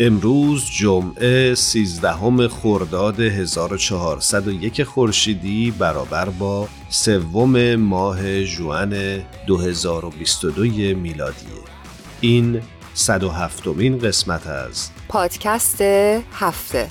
امروز 0.00 0.64
جمعه 0.70 1.54
13 1.54 2.48
خرداد 2.48 3.20
1401 3.20 4.82
خورشیدی 4.82 5.70
برابر 5.70 6.28
با 6.28 6.68
سوم 6.88 7.74
ماه 7.74 8.44
جوان 8.44 8.94
2022 9.46 10.62
میلادی. 10.98 11.46
این 12.20 12.60
107 12.94 13.66
مین 13.66 13.98
قسمت 13.98 14.46
از 14.46 14.90
پادکست 15.08 15.80
هفته. 16.32 16.88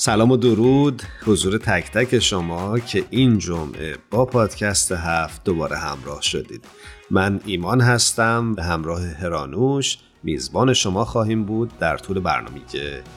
سلام 0.00 0.30
و 0.30 0.36
درود. 0.36 1.02
حضور 1.26 1.58
تک 1.58 1.90
تک 1.90 2.18
شما 2.18 2.78
که 2.78 3.04
این 3.10 3.38
جمعه 3.38 3.96
با 4.10 4.24
پادکست 4.24 4.92
هفت 4.92 5.44
دوباره 5.44 5.76
همراه 5.76 6.22
شدید. 6.22 6.64
من 7.10 7.40
ایمان 7.46 7.80
هستم. 7.80 8.54
به 8.54 8.62
همراه 8.62 9.06
هرانوش 9.06 9.98
میزبان 10.22 10.72
شما 10.72 11.04
خواهیم 11.04 11.44
بود 11.44 11.78
در 11.78 11.96
طول 11.96 12.20
برنامه 12.20 12.60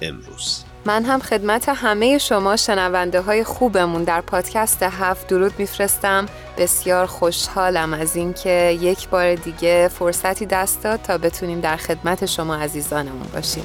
امروز. 0.02 0.64
من 0.86 1.06
هم 1.06 1.20
خدمت 1.20 1.70
همه 1.70 2.18
شما 2.18 2.56
شنونده 2.56 3.22
های 3.22 3.44
خوبمون 3.44 4.04
در 4.04 4.22
پادکست 4.22 4.84
هفت 4.84 5.28
درود 5.28 5.54
میفرستم. 5.58 6.26
بسیار 6.58 7.06
خوشحالم 7.06 7.94
از 7.94 8.16
اینکه 8.16 8.78
یک 8.82 9.10
بار 9.10 9.36
دیگه 9.36 9.88
فرصتی 9.88 10.46
دست 10.46 10.84
داد 10.84 11.02
تا 11.02 11.18
بتونیم 11.18 11.60
در 11.60 11.78
خدمت 11.78 12.26
شما 12.26 12.56
عزیزانمون 12.56 13.28
باشیم. 13.34 13.64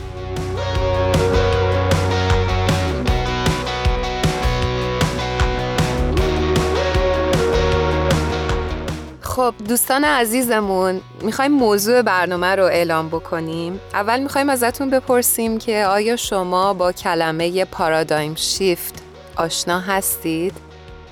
خب 9.38 9.54
دوستان 9.68 10.04
عزیزمون 10.04 11.00
می‌خوایم 11.22 11.52
موضوع 11.52 12.02
برنامه 12.02 12.46
رو 12.46 12.64
اعلام 12.64 13.08
بکنیم 13.08 13.80
اول 13.94 14.20
می‌خوایم 14.20 14.48
ازتون 14.48 14.90
بپرسیم 14.90 15.58
که 15.58 15.84
آیا 15.84 16.16
شما 16.16 16.74
با 16.74 16.92
کلمه 16.92 17.64
پارادایم 17.64 18.34
شیفت 18.34 18.94
آشنا 19.36 19.80
هستید؟ 19.80 20.54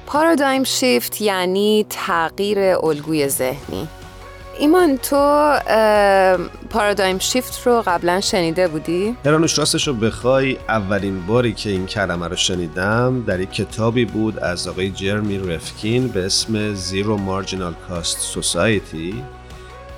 پارادایم 0.06 0.65
شیفت 0.65 1.20
یعنی 1.20 1.86
تغییر 1.91 2.59
الگوی 2.59 3.28
ذهنی 3.28 3.88
ایمان 4.58 4.96
تو 4.96 5.16
پارادایم 6.70 7.18
شیفت 7.18 7.66
رو 7.66 7.82
قبلا 7.86 8.20
شنیده 8.20 8.68
بودی؟ 8.68 9.16
هرانوش 9.24 9.58
راستش 9.58 9.88
رو 9.88 9.94
بخوای 9.94 10.58
اولین 10.68 11.26
باری 11.26 11.52
که 11.52 11.70
این 11.70 11.86
کلمه 11.86 12.28
رو 12.28 12.36
شنیدم 12.36 13.24
در 13.26 13.40
یک 13.40 13.50
کتابی 13.50 14.04
بود 14.04 14.38
از 14.38 14.68
آقای 14.68 14.90
جرمی 14.90 15.38
رفکین 15.38 16.08
به 16.08 16.26
اسم 16.26 16.74
زیرو 16.74 17.16
مارجینال 17.16 17.74
کاست 17.88 18.20
سوسایتی 18.20 19.22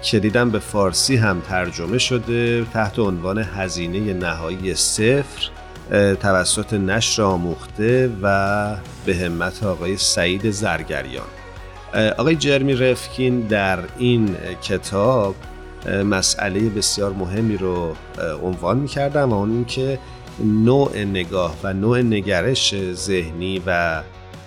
که 0.03 0.19
دیدم 0.19 0.51
به 0.51 0.59
فارسی 0.59 1.17
هم 1.17 1.41
ترجمه 1.41 1.99
شده 1.99 2.65
تحت 2.65 2.99
عنوان 2.99 3.39
هزینه 3.39 4.13
نهایی 4.13 4.75
صفر 4.75 5.51
توسط 6.21 6.73
نشر 6.73 7.23
آموخته 7.23 8.11
و 8.23 8.77
به 9.07 9.17
همت 9.17 9.63
آقای 9.63 9.97
سعید 9.97 10.51
زرگریان 10.51 11.38
آقای 11.95 12.37
جرمی 12.37 12.75
رفکین 12.75 13.41
در 13.41 13.79
این 13.99 14.37
کتاب 14.63 15.35
مسئله 16.05 16.61
بسیار 16.61 17.13
مهمی 17.13 17.57
رو 17.57 17.95
عنوان 18.43 18.79
می‌کردم 18.79 19.33
و 19.33 19.35
اون 19.35 19.51
این 19.51 19.65
که 19.65 19.99
نوع 20.45 20.99
نگاه 20.99 21.57
و 21.63 21.73
نوع 21.73 22.03
نگرش 22.03 22.75
ذهنی 22.93 23.63
و 23.67 24.03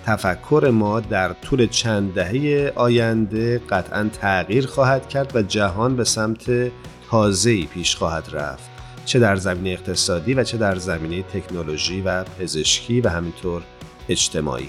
تفکر 0.06 0.70
ما 0.72 1.00
در 1.00 1.32
طول 1.32 1.66
چند 1.66 2.14
دهه 2.14 2.72
آینده 2.74 3.58
قطعا 3.70 4.10
تغییر 4.20 4.66
خواهد 4.66 5.08
کرد 5.08 5.36
و 5.36 5.42
جهان 5.42 5.96
به 5.96 6.04
سمت 6.04 6.70
تازه‌ای 7.10 7.66
پیش 7.66 7.96
خواهد 7.96 8.28
رفت. 8.32 8.70
چه 9.04 9.18
در 9.18 9.36
زمینه 9.36 9.70
اقتصادی 9.70 10.34
و 10.34 10.44
چه 10.44 10.58
در 10.58 10.76
زمینه 10.76 11.22
تکنولوژی 11.22 12.00
و 12.00 12.24
پزشکی 12.24 13.00
و 13.00 13.08
همینطور 13.08 13.62
اجتماعی. 14.08 14.68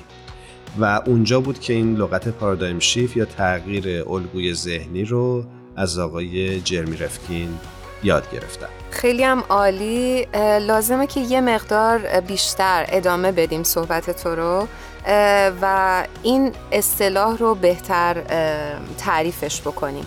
و 0.79 1.01
اونجا 1.05 1.39
بود 1.39 1.59
که 1.59 1.73
این 1.73 1.95
لغت 1.95 2.27
پارادایم 2.27 2.79
شیف 2.79 3.17
یا 3.17 3.25
تغییر 3.25 4.09
الگوی 4.09 4.53
ذهنی 4.53 5.05
رو 5.05 5.43
از 5.75 5.99
آقای 5.99 6.61
جرمی 6.61 6.97
رفکین 6.97 7.57
یاد 8.03 8.31
گرفتم 8.31 8.69
خیلی 8.91 9.23
هم 9.23 9.43
عالی. 9.49 10.27
لازمه 10.61 11.07
که 11.07 11.19
یه 11.19 11.41
مقدار 11.41 12.21
بیشتر 12.21 12.85
ادامه 12.89 13.31
بدیم 13.31 13.63
صحبت 13.63 14.23
تو 14.23 14.35
رو. 14.35 14.67
و 15.61 16.03
این 16.23 16.51
اصطلاح 16.71 17.37
رو 17.37 17.55
بهتر 17.55 18.21
تعریفش 18.97 19.61
بکنیم. 19.61 20.05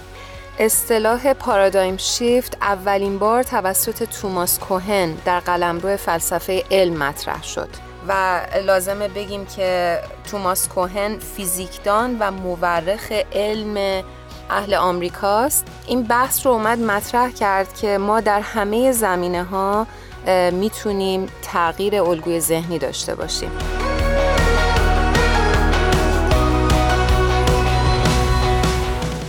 اصطلاح 0.58 1.32
پارادایم 1.32 1.96
شیفت 1.96 2.56
اولین 2.60 3.18
بار 3.18 3.42
توسط 3.42 4.02
توماس 4.02 4.58
کوهن 4.58 5.14
در 5.24 5.40
قلمرو 5.40 5.96
فلسفه 5.96 6.64
علم 6.70 6.96
مطرح 6.96 7.42
شد. 7.42 7.85
و 8.08 8.40
لازمه 8.64 9.08
بگیم 9.08 9.46
که 9.46 9.98
توماس 10.30 10.68
کوهن 10.68 11.18
فیزیکدان 11.18 12.16
و 12.20 12.30
مورخ 12.30 13.12
علم 13.32 14.04
اهل 14.50 14.74
آمریکاست. 14.74 15.66
این 15.86 16.02
بحث 16.02 16.46
رو 16.46 16.52
اومد 16.52 16.78
مطرح 16.78 17.30
کرد 17.30 17.74
که 17.74 17.98
ما 17.98 18.20
در 18.20 18.40
همه 18.40 18.92
زمینه 18.92 19.44
ها 19.44 19.86
می‌تونیم 20.52 21.26
تغییر 21.42 22.02
الگوی 22.02 22.40
ذهنی 22.40 22.78
داشته 22.78 23.14
باشیم. 23.14 23.50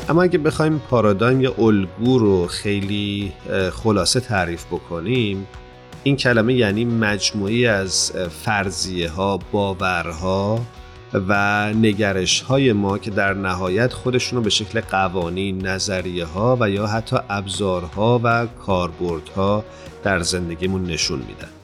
اما 0.10 0.24
اگه 0.24 0.38
بخوایم 0.38 0.82
پارادایم 0.90 1.42
یا 1.42 1.54
الگو 1.58 2.20
رو 2.20 2.48
خیلی 2.48 3.34
خلاصه 3.84 4.20
تعریف 4.20 4.66
بکنیم 4.66 5.48
این 6.07 6.16
کلمه 6.16 6.53
یعنی 6.53 6.85
مجموعی 6.85 7.68
از 7.68 8.12
فرضیه 8.44 9.09
ها 9.09 9.40
باورها 9.51 10.62
و 11.13 11.73
نگرش 11.73 12.41
های 12.41 12.73
ما 12.73 12.97
که 12.97 13.12
در 13.12 13.34
نهایت 13.34 13.94
خودشون 13.94 14.38
رو 14.38 14.44
به 14.44 14.50
شکل 14.50 14.81
قوانین 14.81 15.68
نظریه 15.68 16.25
ها 16.25 16.57
و 16.59 16.69
یا 16.69 16.88
حتی 16.88 17.18
ابزارها 17.29 18.22
و 18.23 18.48
کاربردها 18.48 19.63
در 20.04 20.19
زندگیمون 20.19 20.83
نشون 20.83 21.19
میدن. 21.19 21.56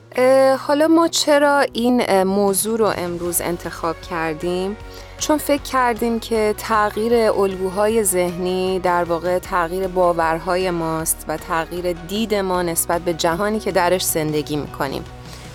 حالا 0.60 0.88
ما 0.88 1.08
چرا 1.08 1.66
این 1.74 2.24
موضوع 2.24 2.80
رو 2.80 2.94
امروز 2.98 3.42
انتخاب 3.42 4.02
کردیم؟ 4.02 4.78
چون 5.18 5.38
فکر 5.38 5.62
کردیم 5.62 6.20
که 6.20 6.56
تغییر 6.58 7.32
الگوهای 7.32 8.04
ذهنی 8.04 8.80
در 8.80 9.04
واقع 9.04 9.40
تغییر 9.40 9.88
باورهای 9.88 10.72
ماست 10.72 11.26
و 11.28 11.38
تغییر 11.38 11.94
دید 11.94 12.36
ما 12.36 12.62
نسبت 12.62 13.02
به 13.02 13.14
جهانی 13.14 13.60
که 13.60 13.72
درش 13.72 14.04
زندگی 14.04 14.56
می‌کنیم 14.56 15.06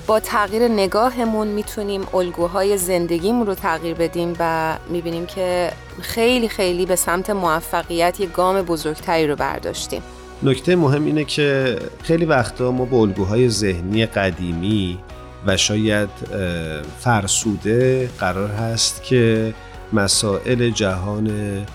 با 0.06 0.20
تغییر 0.20 0.68
نگاهمون 0.68 1.48
می‌تونیم 1.48 2.06
الگوهای 2.14 2.76
زندگیمون 2.76 3.46
رو 3.46 3.54
تغییر 3.54 3.94
بدیم 3.94 4.36
و 4.38 4.74
می‌بینیم 4.88 5.26
که 5.26 5.72
خیلی 6.00 6.48
خیلی 6.48 6.86
به 6.86 6.96
سمت 6.96 7.30
موفقیت 7.30 8.20
یه 8.20 8.26
گام 8.26 8.62
بزرگتری 8.62 9.26
رو 9.26 9.36
برداشتیم 9.36 10.02
نکته 10.42 10.76
مهم 10.76 11.04
اینه 11.04 11.24
که 11.24 11.78
خیلی 12.02 12.24
وقتا 12.24 12.70
ما 12.70 12.84
با 12.84 12.96
الگوهای 12.96 13.48
ذهنی 13.48 14.06
قدیمی 14.06 14.98
و 15.46 15.56
شاید 15.56 16.08
فرسوده 16.98 18.10
قرار 18.18 18.48
هست 18.48 19.02
که 19.02 19.54
مسائل 19.92 20.70
جهان 20.70 21.30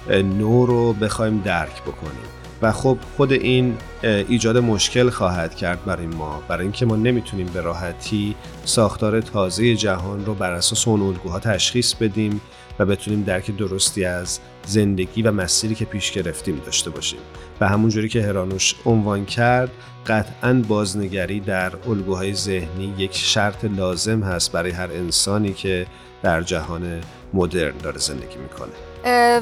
نو 0.09 0.65
رو 0.65 0.93
بخوایم 0.93 1.41
درک 1.45 1.81
بکنیم. 1.81 2.33
و 2.61 2.71
خب 2.71 2.97
خود 3.17 3.31
این 3.31 3.77
ایجاد 4.01 4.57
مشکل 4.57 5.09
خواهد 5.09 5.55
کرد 5.55 5.85
برای 5.85 6.05
ما. 6.05 6.41
برای 6.47 6.63
اینکه 6.63 6.85
ما 6.85 6.95
نمی‌تونیم 6.95 7.47
به 7.53 7.61
راحتی 7.61 8.35
ساختار 8.65 9.21
تازه 9.21 9.75
جهان 9.75 10.25
رو 10.25 10.33
بر 10.33 10.51
اساس 10.51 10.87
اون 10.87 11.01
الگوها 11.01 11.39
تشخیص 11.39 11.93
بدیم. 11.93 12.41
و 12.79 12.85
بتونیم 12.85 13.23
درک 13.23 13.57
درستی 13.57 14.05
از 14.05 14.39
زندگی 14.65 15.21
و 15.21 15.31
مسیری 15.31 15.75
که 15.75 15.85
پیش 15.85 16.11
گرفتیم 16.11 16.61
داشته 16.65 16.89
باشیم. 16.89 17.19
و 17.61 17.67
همونجوری 17.67 18.09
که 18.09 18.21
هرانوش 18.21 18.75
عنوان 18.85 19.25
کرد 19.25 19.71
قطعا 20.07 20.63
بازنگری 20.67 21.39
در 21.39 21.71
الگوهای 21.87 22.33
ذهنی 22.33 22.93
یک 22.97 23.15
شرط 23.15 23.65
لازم 23.65 24.23
هست 24.23 24.51
برای 24.51 24.71
هر 24.71 24.91
انسانی 24.91 25.53
که 25.53 25.85
در 26.23 26.41
جهان 26.41 27.01
مدرن 27.33 27.77
داره 27.77 27.97
زندگی 27.97 28.37
می‌کنه. 28.37 28.71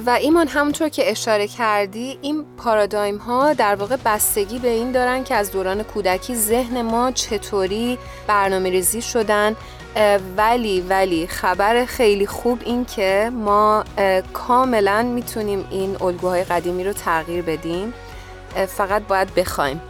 و 0.06 0.10
ایمان 0.22 0.48
همونطور 0.48 0.90
که 0.90 1.12
اشاره 1.12 1.48
کردی 1.48 2.18
این 2.22 2.46
پارادایم 2.58 3.18
ها 3.18 3.54
در 3.54 3.76
واقع 3.76 3.98
بستگی 4.06 4.60
به 4.60 4.68
این 4.68 4.92
دارن 4.92 5.24
که 5.24 5.36
از 5.36 5.52
دوران 5.52 5.84
کودکی 5.84 6.36
ذهن 6.36 6.82
ما 6.82 7.12
چطوری 7.12 7.98
برنامه 8.28 8.70
ریزی 8.70 9.02
شدن 9.02 9.56
ولی 10.38 10.82
ولی 10.82 11.28
خبر 11.28 11.86
خیلی 11.86 12.28
خوب 12.28 12.60
این 12.66 12.86
که 12.86 13.32
ما 13.34 13.84
کاملا 14.34 15.04
می‌تونیم 15.04 15.68
این 15.70 15.98
الگوهای 16.02 16.44
قدیمی 16.44 16.84
رو 16.84 16.94
تغییر 16.94 17.42
بدیم. 17.42 17.94
فقط 18.68 19.02
باید 19.02 19.36
بخوایم. 19.36 19.82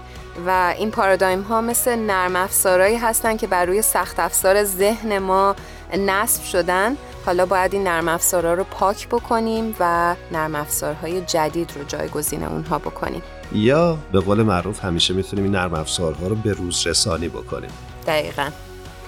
و 0.47 0.73
این 0.77 0.91
پارادایم 0.91 1.41
ها 1.41 1.61
مثل 1.61 1.95
نرم 1.95 2.35
افزارهایی 2.35 2.97
هستن 2.97 3.37
که 3.37 3.47
بر 3.47 3.65
روی 3.65 3.81
سخت 3.81 4.19
افزار 4.19 4.63
ذهن 4.63 5.19
ما 5.19 5.55
نصب 5.97 6.43
شدن. 6.43 6.97
حالا 7.25 7.45
باید 7.45 7.73
این 7.73 7.83
نرم 7.83 8.07
افزارها 8.07 8.53
رو 8.53 8.63
پاک 8.63 9.07
بکنیم 9.07 9.75
و 9.79 10.15
نرم 10.31 10.55
افزارهای 10.55 11.21
جدید 11.21 11.71
رو 11.75 11.83
جایگزین 11.83 12.43
اونها 12.43 12.79
بکنیم. 12.79 13.21
یا 13.51 13.97
به 14.11 14.19
قول 14.19 14.43
معروف 14.43 14.85
همیشه 14.85 15.13
می‌تونیم 15.13 15.45
این 15.45 15.55
نرم 15.55 15.73
افزارها 15.73 16.27
رو 16.27 16.35
به 16.35 16.53
روز 16.53 16.87
رسانی 16.87 17.27
بکنیم. 17.27 17.71
دقیقا. 18.07 18.49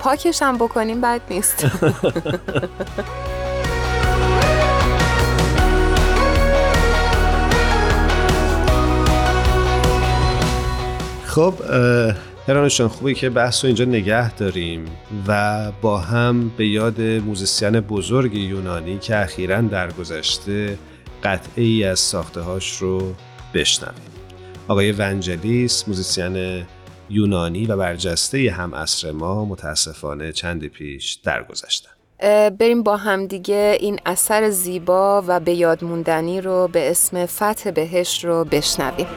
پاکش 0.04 0.42
هم 0.42 0.58
بکنیم 0.58 1.02
بد 1.02 1.22
نیست. 1.30 1.66
خب 11.26 11.54
هرانشان 12.48 12.88
خوبه 12.88 13.14
که 13.14 13.30
بحث 13.30 13.64
رو 13.64 13.68
اینجا 13.68 13.86
نگه 13.86 14.34
داریم 14.34 14.86
و 15.28 15.72
با 15.82 15.98
هم 15.98 16.52
به 16.58 16.68
یاد 16.68 17.02
موزیسین 17.02 17.80
بزرگ 17.80 18.34
یونانی 18.34 18.98
که 18.98 19.18
اخیرا 19.18 19.62
درگذشته 19.62 20.78
قطعه 21.24 21.64
ای 21.64 21.84
از 21.84 22.00
ساخته 22.00 22.42
هاش 22.42 22.78
رو 22.78 23.14
بشنویم. 23.54 24.14
آقای 24.68 24.92
ونجلیس 24.92 25.88
موزیسین 25.88 26.66
یونانی 27.10 27.66
و 27.66 27.78
برجسته 27.78 28.52
هم 28.52 28.74
عصر 28.74 29.12
ما 29.12 29.46
متاسفانه 29.46 30.32
چندی 30.32 30.70
پیش 30.70 31.14
درگذشتن. 31.14 31.90
بریم 32.50 32.84
با 32.84 32.98
هم 32.98 33.28
دیگه 33.28 33.78
این 33.80 34.00
اثر 34.06 34.50
زیبا 34.50 35.24
و 35.28 35.40
به 35.40 35.54
یاد 35.54 35.84
موندنی 35.84 36.42
رو 36.42 36.68
به 36.68 36.92
اسم 36.92 37.26
فتح 37.26 37.72
بهشت 37.72 38.26
رو 38.26 38.46
بشنویم. 38.46 39.08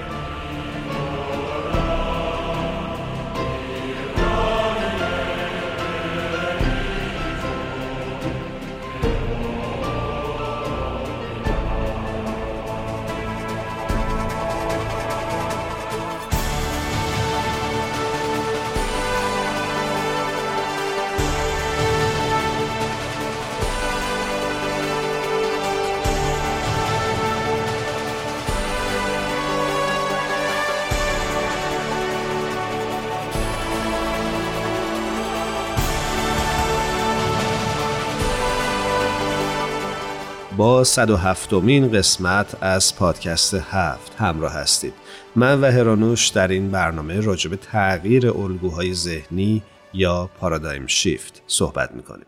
با 40.67 40.85
107 40.85 41.53
مین 41.53 41.93
قسمت 41.93 42.57
از 42.61 42.97
پادکست 42.97 43.55
هفت 43.55 44.15
همراه 44.19 44.53
هستید. 44.53 44.95
من 45.37 45.61
و 45.61 45.71
هرانوش 45.71 46.29
در 46.29 46.49
این 46.49 46.71
برنامه 46.71 47.21
راجع 47.21 47.51
به 47.51 47.57
تغییر 47.57 48.31
الگوهای 48.31 48.95
ذهنی 48.95 49.63
یا 49.93 50.31
پارادایم 50.41 50.87
شیفت 50.87 51.43
صحبت 51.47 51.91
می‌کنیم. 51.93 52.27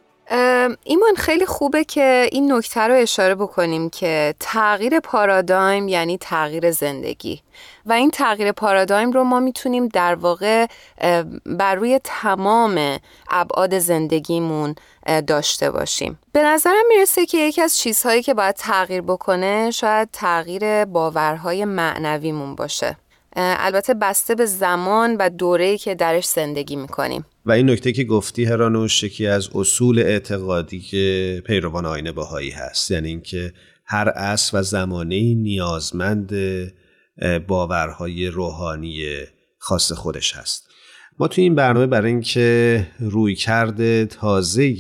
ایمان 0.85 1.15
خیلی 1.17 1.47
خوبه 1.47 1.85
که 1.85 2.29
این 2.33 2.53
نکته 2.53 2.81
رو 2.81 2.95
اشاره 2.95 3.35
بکنیم 3.35 3.91
که 3.91 4.35
تغییر 4.41 5.01
پارادایم 5.01 5.89
یعنی 5.89 6.19
تغییر 6.19 6.71
زندگی. 6.71 7.43
و 7.87 7.93
این 7.93 8.11
تغییر 8.11 8.53
پارادایم 8.53 9.13
رو 9.13 9.25
ما 9.25 9.41
می‌تونیم 9.41 9.89
در 9.89 10.15
واقع 10.15 10.67
بر 11.47 11.75
روی 11.75 12.01
تمام 12.05 12.99
ابعاد 13.31 13.79
زندگیمون 13.79 14.75
داشته 15.27 15.71
باشیم. 15.71 16.19
به 16.33 16.43
نظرم 16.43 16.87
می‌رسه 16.89 17.27
که 17.27 17.39
یکی 17.39 17.63
از 17.63 17.79
چیزهایی 17.79 18.23
که 18.23 18.35
باید 18.35 18.55
تغییر 18.55 19.03
بکنه 19.03 19.71
شاید 19.71 20.09
تغییر 20.13 20.85
باورهای 20.85 21.65
معنویمون 21.65 22.55
باشه. 22.55 22.97
البته 23.37 23.95
بسته 23.95 24.35
به 24.35 24.47
زمان 24.47 25.17
و 25.17 25.31
دوره‌ای 25.31 25.79
که 25.79 25.95
درش 25.95 26.25
زندگی 26.25 26.77
می‌کنیم. 26.77 27.25
و 27.47 27.53
این 27.53 27.71
نکته 27.71 27.93
که 27.93 28.05
گفتی 28.05 28.45
هرانوش 28.45 29.03
یکی 29.03 29.27
از 29.27 29.49
اصول 29.55 29.99
اعتقادی 29.99 30.81
که 30.81 31.43
پیروان 31.47 31.87
آینه 31.87 32.13
باهایی 32.13 32.51
هست 32.51 32.91
یعنی 32.91 33.09
اینکه 33.09 33.53
هر 33.87 34.09
عصر 34.09 34.59
و 34.59 34.63
زمانه 34.63 35.35
نیازمند 35.35 36.33
باورهای 37.47 38.27
روحانی 38.27 39.05
خاص 39.59 39.93
خودش 39.93 40.37
هست. 40.37 40.69
ما 41.19 41.29
توی 41.29 41.45
این 41.45 41.55
برنامه 41.55 41.87
برای 41.87 42.11
اینکه 42.11 42.87
روی 43.01 43.35
کرده 43.35 44.07
تازه 44.07 44.75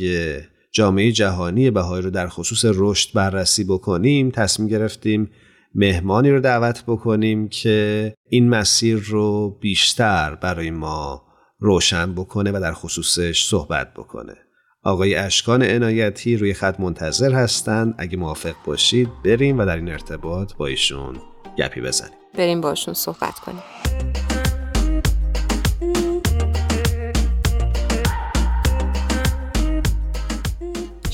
جامعه 0.72 1.12
جهانی 1.12 1.70
بهایی 1.70 2.02
رو 2.02 2.10
در 2.10 2.28
خصوص 2.28 2.64
رشد 2.74 3.14
بررسی 3.14 3.64
بکنیم 3.64 4.30
تصمیم 4.30 4.68
گرفتیم 4.68 5.30
مهمانی 5.74 6.30
رو 6.30 6.40
دعوت 6.40 6.84
بکنیم 6.86 7.48
که 7.48 8.14
این 8.28 8.48
مسیر 8.48 8.98
رو 8.98 9.58
بیشتر 9.60 10.34
برای 10.34 10.70
ما 10.70 11.22
روشن 11.58 12.14
بکنه 12.14 12.52
و 12.52 12.60
در 12.60 12.72
خصوصش 12.72 13.46
صحبت 13.46 13.94
بکنه. 13.94 14.34
آقای 14.82 15.14
اشکان 15.14 15.62
عنایتی 15.62 16.37
روی 16.37 16.54
خط 16.54 16.80
منتظر 16.80 17.32
هستند 17.32 17.94
اگه 17.98 18.16
موافق 18.16 18.54
باشید 18.64 19.08
بریم 19.25 19.58
و 19.58 19.66
در 19.66 19.76
این 19.76 19.88
ارتباط 19.88 20.54
با 20.54 20.66
ایشون 20.66 21.16
گپی 21.58 21.80
بزنیم. 21.80 22.18
بریم 22.34 22.60
باشون 22.60 22.94
صحبت 22.94 23.34
کنیم. 23.34 23.88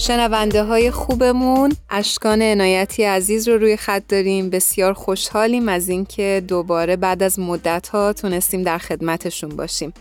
شنونده 0.07 0.63
های 0.63 0.91
خوبمون. 0.91 1.73
اشکان 1.91 2.43
عنایتی 2.43 3.05
عزیز 3.05 3.49
رو 3.49 3.59
روی 3.59 3.77
خط 3.77 4.03
داریم. 4.09 4.51
بسیار 4.51 4.93
خوشحالیم 4.93 5.69
از 5.69 5.89
اینکه 5.89 6.43
دوباره 6.49 6.97
بعد 6.97 7.23
از 7.23 7.39
مدت 7.39 7.89
ها 7.89 8.13
تونستیم 8.13 8.63
در 8.63 8.79
خدمتشون 8.79 9.51
باشیم. 9.51 9.93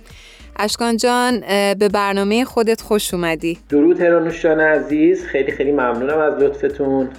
اشکان 0.55 0.97
جان 0.97 1.39
به 1.79 1.89
برنامه 1.93 2.45
خودت 2.45 2.81
خوش 2.81 3.13
اومدی. 3.13 3.59
درود 3.69 4.01
هرانوش 4.01 4.43
جان 4.43 4.59
عزیز. 4.59 5.25
خیلی 5.25 5.51
خیلی 5.51 5.71
ممنونم 5.71 6.17
از 6.17 6.33
لطفتون. 6.43 7.09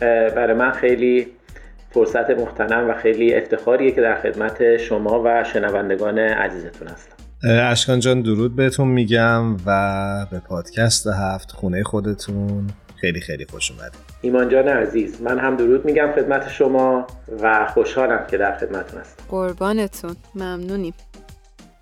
برای 0.00 0.54
من 0.54 0.70
خیلی 0.70 1.26
فرصت 1.90 2.30
مختنم 2.30 2.90
و 2.90 2.94
خیلی 2.94 3.34
افتخاریه 3.34 3.90
که 3.90 4.00
در 4.00 4.20
خدمت 4.20 4.76
شما 4.76 5.22
و 5.24 5.44
شنوندگان 5.44 6.18
عزیزتون 6.18 6.88
هستم. 6.88 7.11
اشکان 7.44 8.00
جان 8.00 8.22
درود 8.22 8.56
بهتون 8.56 8.88
میگم 8.88 9.56
و 9.66 10.26
به 10.30 10.38
پادکست 10.38 11.06
هفت 11.06 11.52
خونه 11.52 11.82
خودتون 11.82 12.66
خیلی 13.00 13.20
خیلی 13.20 13.46
خوش 13.50 13.70
اومد 13.70 13.92
ایمان 14.22 14.48
جان 14.48 14.68
عزیز 14.68 15.22
من 15.22 15.38
هم 15.38 15.56
درود 15.56 15.84
میگم 15.84 16.12
خدمت 16.16 16.48
شما 16.48 17.06
و 17.42 17.66
خوشحالم 17.74 18.26
که 18.30 18.38
در 18.38 18.58
خدمتون 18.58 19.00
هستم. 19.00 19.24
قربانتون 19.28 20.16
ممنونیم. 20.34 20.94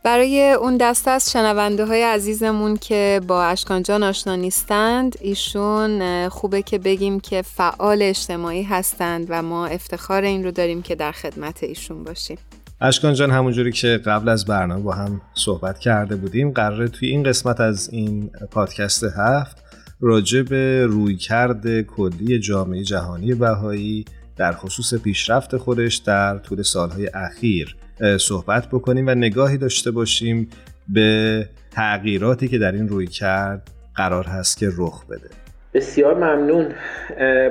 برای 0.03 0.53
اون 0.53 0.77
دست 0.77 1.09
از 1.09 1.33
شنونده 1.33 1.85
های 1.85 2.03
عزیزمون 2.03 2.77
که 2.77 3.21
با 3.27 3.45
اشکان 3.45 3.83
جان 3.83 4.03
آشنا 4.03 4.37
نیستند 4.37 5.17
ایشون 5.21 6.29
خوبه 6.29 6.63
که 6.63 6.79
بگیم 6.79 7.21
که 7.21 7.43
فعال 7.43 8.03
اجتماعی 8.03 8.63
هستند 8.63 9.27
و 9.29 9.43
ما 9.43 9.67
افتخار 9.67 10.23
این 10.23 10.45
رو 10.45 10.51
داریم 10.51 10.83
که 10.83 10.95
در 10.95 11.13
خدمت 11.13 11.65
ایشون 11.65 12.05
باشیم. 12.05 12.39
اشکان 12.83 13.15
جان 13.15 13.31
همونجوری 13.31 13.73
که 13.73 13.89
قبل 14.07 14.29
از 14.29 14.45
برنامه 14.45 14.83
با 14.83 14.93
هم 14.93 15.21
صحبت 15.35 15.79
کرده 15.79 16.17
بودیم 16.17 16.51
قراره 16.51 16.89
توی 16.89 17.09
این 17.09 17.23
قسمت 17.23 17.61
از 17.61 17.91
این 17.93 18.31
پادکست 18.51 19.05
هفت 19.19 19.65
راجع 20.01 20.43
به 20.43 20.87
رویکرد 20.87 21.81
کلی 21.81 22.39
جامعه 22.39 22.83
جهانی 22.83 23.35
بهایی 23.35 24.05
در 24.37 24.53
خصوص 24.53 24.95
پیشرفت 24.95 25.57
خودش 25.57 25.97
در 25.97 26.39
طول 26.39 26.63
سالهای 26.63 27.11
اخیر 27.15 27.77
صحبت 28.21 28.69
بکنیم 28.69 29.07
و 29.07 29.11
نگاهی 29.11 29.59
داشته 29.59 29.91
باشیم 29.91 30.49
به 30.89 31.49
تغییراتی 31.71 32.49
که 32.49 32.59
در 32.59 32.73
این 32.73 32.89
روی 32.89 33.07
کرد 33.07 33.71
قرار 33.95 34.25
هست 34.25 34.59
که 34.59 34.69
رخ 34.77 35.07
بده. 35.07 35.31
بسیار 35.75 36.15
ممنون. 36.15 36.67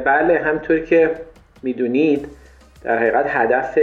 بله 0.05 0.41
همطور 0.45 0.79
که 0.79 1.11
می‌دونید 1.63 2.38
در 2.83 2.97
حقیقت 2.97 3.25
هدف 3.29 3.77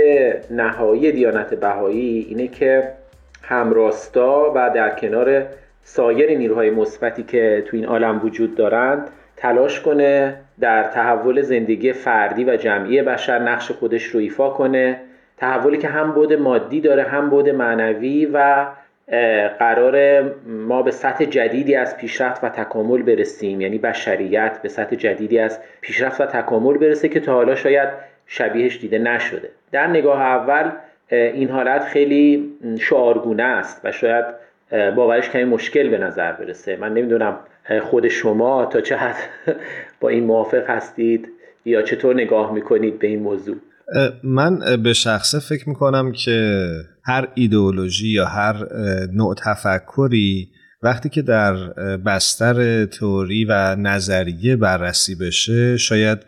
نهایی 0.50 1.12
دیانت 1.12 1.54
بهایی 1.54 2.26
اینه 2.28 2.48
که 2.48 2.92
همراستا 3.42 4.52
و 4.54 4.70
در 4.74 4.90
کنار 4.90 5.46
سایر 5.82 6.38
نیروهای 6.38 6.70
مثبتی 6.70 7.22
که 7.22 7.64
تو 7.66 7.76
این 7.76 7.86
عالم 7.86 8.20
وجود 8.24 8.54
دارند 8.54 9.10
تلاش 9.36 9.80
کنه 9.80 10.36
در 10.60 10.82
تحول 10.82 11.42
زندگی 11.42 11.92
فردی 11.92 12.44
و 12.44 12.56
جمعی 12.56 13.02
بشر 13.02 13.38
نقش 13.38 13.70
خودش 13.70 14.04
رو 14.04 14.20
ایفا 14.20 14.50
کنه. 14.50 15.00
تحولی 15.36 15.78
که 15.78 15.88
هم 15.88 16.12
بود 16.12 16.32
مادی 16.32 16.80
داره 16.80 17.02
هم 17.02 17.30
بود 17.30 17.48
معنوی 17.48 18.26
و 18.26 18.66
قرار 19.58 20.22
ما 20.46 20.82
به 20.82 20.90
سطح 20.90 21.24
جدیدی 21.24 21.74
از 21.74 21.96
پیشرفت 21.96 22.44
و 22.44 22.48
تکامل 22.48 23.02
برسیم. 23.02 23.60
یعنی 23.60 23.78
بشریت 23.78 24.58
به 24.62 24.68
سطح 24.68 24.96
جدیدی 24.96 25.38
از 25.38 25.60
پیشرفت 25.80 26.20
و 26.20 26.26
تکامل 26.26 26.78
برسه 26.78 27.08
که 27.08 27.20
تا 27.20 27.32
حالا 27.32 27.54
شاید 27.54 27.88
شبیهش 28.26 28.78
دیده 28.78 28.98
نشده. 28.98 29.50
در 29.72 29.86
نگاه 29.86 30.20
اول 30.20 30.70
این 31.10 31.50
حالت 31.50 31.84
خیلی 31.84 32.52
شعارگونه 32.80 33.42
است 33.42 33.80
و 33.84 33.92
شاید 33.92 34.24
باورش 34.70 35.30
کمی 35.30 35.44
مشکل 35.44 35.88
به 35.88 35.98
نظر 35.98 36.32
برسه. 36.32 36.76
من 36.76 36.94
نمی‌دونم 36.94 37.38
خود 37.82 38.08
شما 38.08 38.66
تا 38.66 38.80
چه 38.80 38.96
حد 38.96 39.16
با 40.00 40.08
این 40.08 40.24
موافق 40.24 40.70
هستید 40.70 41.28
یا 41.64 41.82
چطور 41.82 42.14
نگاه 42.14 42.52
می‌کنید 42.52 42.98
به 42.98 43.06
این 43.06 43.22
موضوع؟ 43.22 43.56
من 44.22 44.58
به 44.82 44.92
شخصه 44.92 45.38
فکر 45.38 45.68
می‌کنم 45.68 46.12
که 46.12 46.66
هر 47.04 47.28
ایدئولوژی 47.34 48.08
یا 48.08 48.24
هر 48.24 48.54
نوع 49.12 49.34
تفکری 49.44 50.48
وقتی 50.82 51.08
که 51.08 51.22
در 51.22 51.54
بستر 52.06 52.84
تئوری 52.84 53.44
و 53.44 53.76
نظریه 53.76 54.56
بررسی 54.56 55.14
بشه 55.14 55.76
شاید 55.76 56.18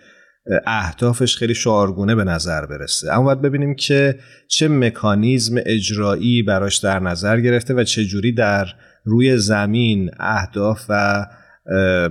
اهدافش 0.66 1.36
خیلی 1.36 1.54
شعارگونه 1.54 2.14
به 2.14 2.24
نظر 2.24 2.66
برسه. 2.66 3.12
اما 3.12 3.24
باید 3.24 3.42
ببینیم 3.42 3.74
که 3.74 4.18
چه 4.48 4.68
مکانیزم 4.68 5.54
اجرایی 5.66 6.42
براش 6.42 6.76
در 6.76 6.98
نظر 6.98 7.40
گرفته 7.40 7.74
و 7.74 7.84
چه 7.84 8.04
جوری 8.04 8.32
در 8.32 8.66
روی 9.04 9.38
زمین 9.38 10.10
اهداف 10.20 10.84
و 10.88 11.26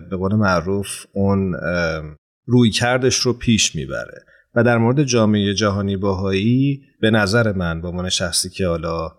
به 0.10 0.18
قول 0.18 0.36
معروف 0.36 1.06
اون 1.14 1.56
روی 2.46 2.70
کردش 2.70 3.16
رو 3.16 3.34
پیش 3.34 3.76
می‌بره. 3.76 4.24
و 4.56 4.64
در 4.64 4.78
مورد 4.78 5.04
جامعه 5.04 5.54
جهانی 5.54 5.98
باهایی 5.98 6.82
به 7.02 7.12
نظر 7.12 7.54
من 7.54 7.82
با 7.82 7.92
من 7.92 8.10
شخصی 8.10 8.50
که 8.50 8.68
حالا 8.68 9.12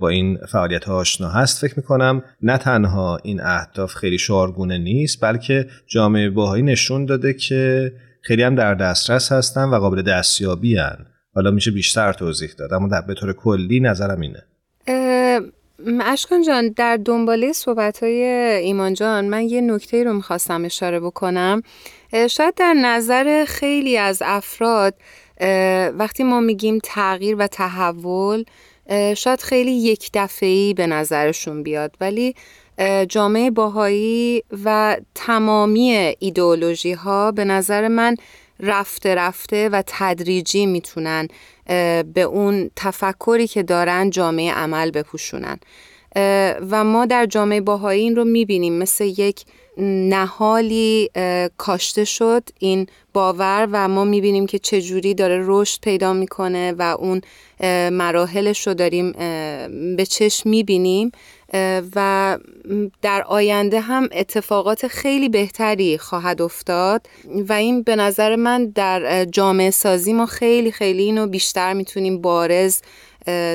با 0.00 0.08
این 0.08 0.38
فعالیت 0.48 0.84
ها 0.84 0.94
آشنا 0.94 1.28
هست 1.28 1.60
فکر 1.60 1.74
می‌کنم 1.76 2.22
نه 2.42 2.58
تنها 2.58 3.18
این 3.24 3.40
اهداف 3.40 3.94
خیلی 3.94 4.18
شعارگونه 4.18 4.78
نیست 4.78 5.18
بلکه 5.22 5.66
جامعه 5.86 6.30
باهایی 6.30 6.62
نشون 6.62 7.04
داده 7.04 7.32
که 7.32 7.92
خیلی 8.26 8.42
هم 8.42 8.54
در 8.54 8.74
دسترس 8.74 9.32
هستن 9.32 9.64
و 9.64 9.78
قابل 9.78 10.02
دستیابی 10.02 10.76
هن. 10.76 11.06
حالا 11.34 11.50
میشه 11.50 11.70
بیشتر 11.70 12.12
توضیح 12.12 12.50
داد 12.58 12.72
اما 12.72 13.00
به 13.06 13.14
طور 13.14 13.32
کلی 13.32 13.80
نظرم 13.80 14.20
اینه 14.20 14.42
اشکان 16.00 16.42
جان 16.42 16.68
در 16.68 16.96
دنباله 16.96 17.52
صحبت 17.52 18.02
های 18.02 18.22
ایمان 18.62 18.94
جان 18.94 19.24
من 19.28 19.42
یه 19.42 19.60
نکته 19.60 20.04
رو 20.04 20.12
می‌خواستم 20.12 20.64
اشاره 20.64 21.00
بکنم 21.00 21.62
شاید 22.30 22.54
در 22.54 22.74
نظر 22.74 23.44
خیلی 23.48 23.98
از 23.98 24.22
افراد 24.24 24.94
وقتی 25.98 26.24
ما 26.24 26.40
میگیم 26.40 26.78
تغییر 26.84 27.36
و 27.38 27.46
تحول 27.46 28.44
شاید 29.16 29.40
خیلی 29.40 29.72
یک 29.72 30.10
دفعی 30.14 30.74
به 30.74 30.86
نظرشون 30.86 31.62
بیاد 31.62 31.96
ولی 32.00 32.34
جامعه 33.08 33.50
باهایی 33.50 34.42
و 34.64 34.96
تمامی 35.14 36.14
ایدئولوژی 36.18 36.92
ها 36.92 37.32
به 37.32 37.44
نظر 37.44 37.88
من 37.88 38.16
رفته 38.60 39.14
رفته 39.14 39.68
و 39.68 39.82
تدریجی 39.86 40.66
می‌تونن 40.66 41.28
به 42.14 42.22
اون 42.22 42.70
تفکری 42.76 43.46
که 43.46 43.62
دارن 43.62 44.10
جامعه 44.10 44.52
عمل 44.52 44.90
بپوشونن. 44.90 45.58
و 46.70 46.84
ما 46.84 47.06
در 47.06 47.26
جامعه 47.26 47.60
باهایی 47.60 48.02
این 48.02 48.16
رو 48.16 48.24
می‌بینیم. 48.24 48.72
مثل 48.72 49.04
یک 49.04 49.44
نهالی 50.08 51.10
کاشته 51.56 52.04
شد 52.04 52.42
این 52.58 52.86
باور 53.12 53.68
و 53.72 53.88
ما 53.88 54.04
می‌بینیم 54.04 54.46
که 54.46 54.58
چجوری 54.58 55.14
داره 55.14 55.44
رشد 55.46 55.80
پیدا 55.80 56.12
می‌کنه 56.12 56.72
و 56.78 56.82
اون 56.82 57.20
مراحلش 57.90 58.66
رو 58.66 58.74
داریم 58.74 59.12
به 59.96 60.06
چشم 60.08 60.50
می‌بینیم. 60.50 61.12
و 61.96 62.38
در 63.02 63.22
آینده 63.22 63.80
هم 63.80 64.08
اتفاقات 64.12 64.86
خیلی 64.86 65.28
بهتری 65.28 65.98
خواهد 65.98 66.42
افتاد 66.42 67.06
و 67.48 67.52
این 67.52 67.82
به 67.82 67.96
نظر 67.96 68.36
من 68.36 68.66
در 68.66 69.24
جامعه 69.24 69.70
سازی 69.70 70.12
ما 70.12 70.26
خیلی 70.26 70.72
خیلی 70.72 71.02
اینو 71.02 71.26
بیشتر 71.26 71.72
می‌تونیم 71.72 72.20
بارز 72.20 72.82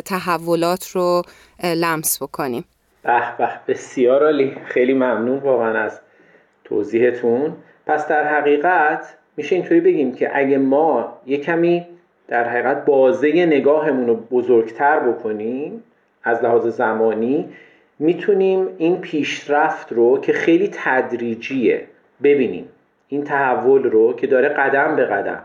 تحولات 0.06 0.88
رو 0.88 1.22
لمس 1.64 2.24
بکنیم. 2.24 2.66
به 3.04 3.22
به 3.38 3.50
بسیار 3.68 4.24
عالی. 4.24 4.56
خیلی 4.66 4.94
ممنون 4.94 5.38
واقعا 5.38 5.80
از 5.80 6.00
توضیحتون. 6.64 7.56
پس 7.86 8.08
در 8.08 8.40
حقیقت 8.40 9.18
میشه 9.38 9.56
اینطوری 9.56 9.82
بگیم 9.82 10.16
که 10.16 10.38
اگه 10.38 10.58
ما 10.58 11.18
یه 11.26 11.38
کمی 11.38 11.86
در 12.28 12.50
حقیقت 12.50 12.86
بازه 12.86 13.46
نگاهمون 13.46 14.08
رو 14.08 14.16
بزرگتر 14.16 15.00
بکنیم 15.00 15.84
از 16.24 16.44
لحاظ 16.44 16.68
زمانی 16.68 17.50
می‌تونیم 18.02 18.68
این 18.78 19.02
پیشرفت 19.02 19.92
رو 19.92 20.22
که 20.22 20.34
خیلی 20.34 20.70
تدریجیه 20.74 21.88
ببینیم. 22.24 22.70
این 23.08 23.24
تحول 23.24 23.84
رو 23.84 24.16
که 24.16 24.28
داره 24.28 24.50
قدم 24.50 24.96
به 24.96 25.06
قدم 25.06 25.44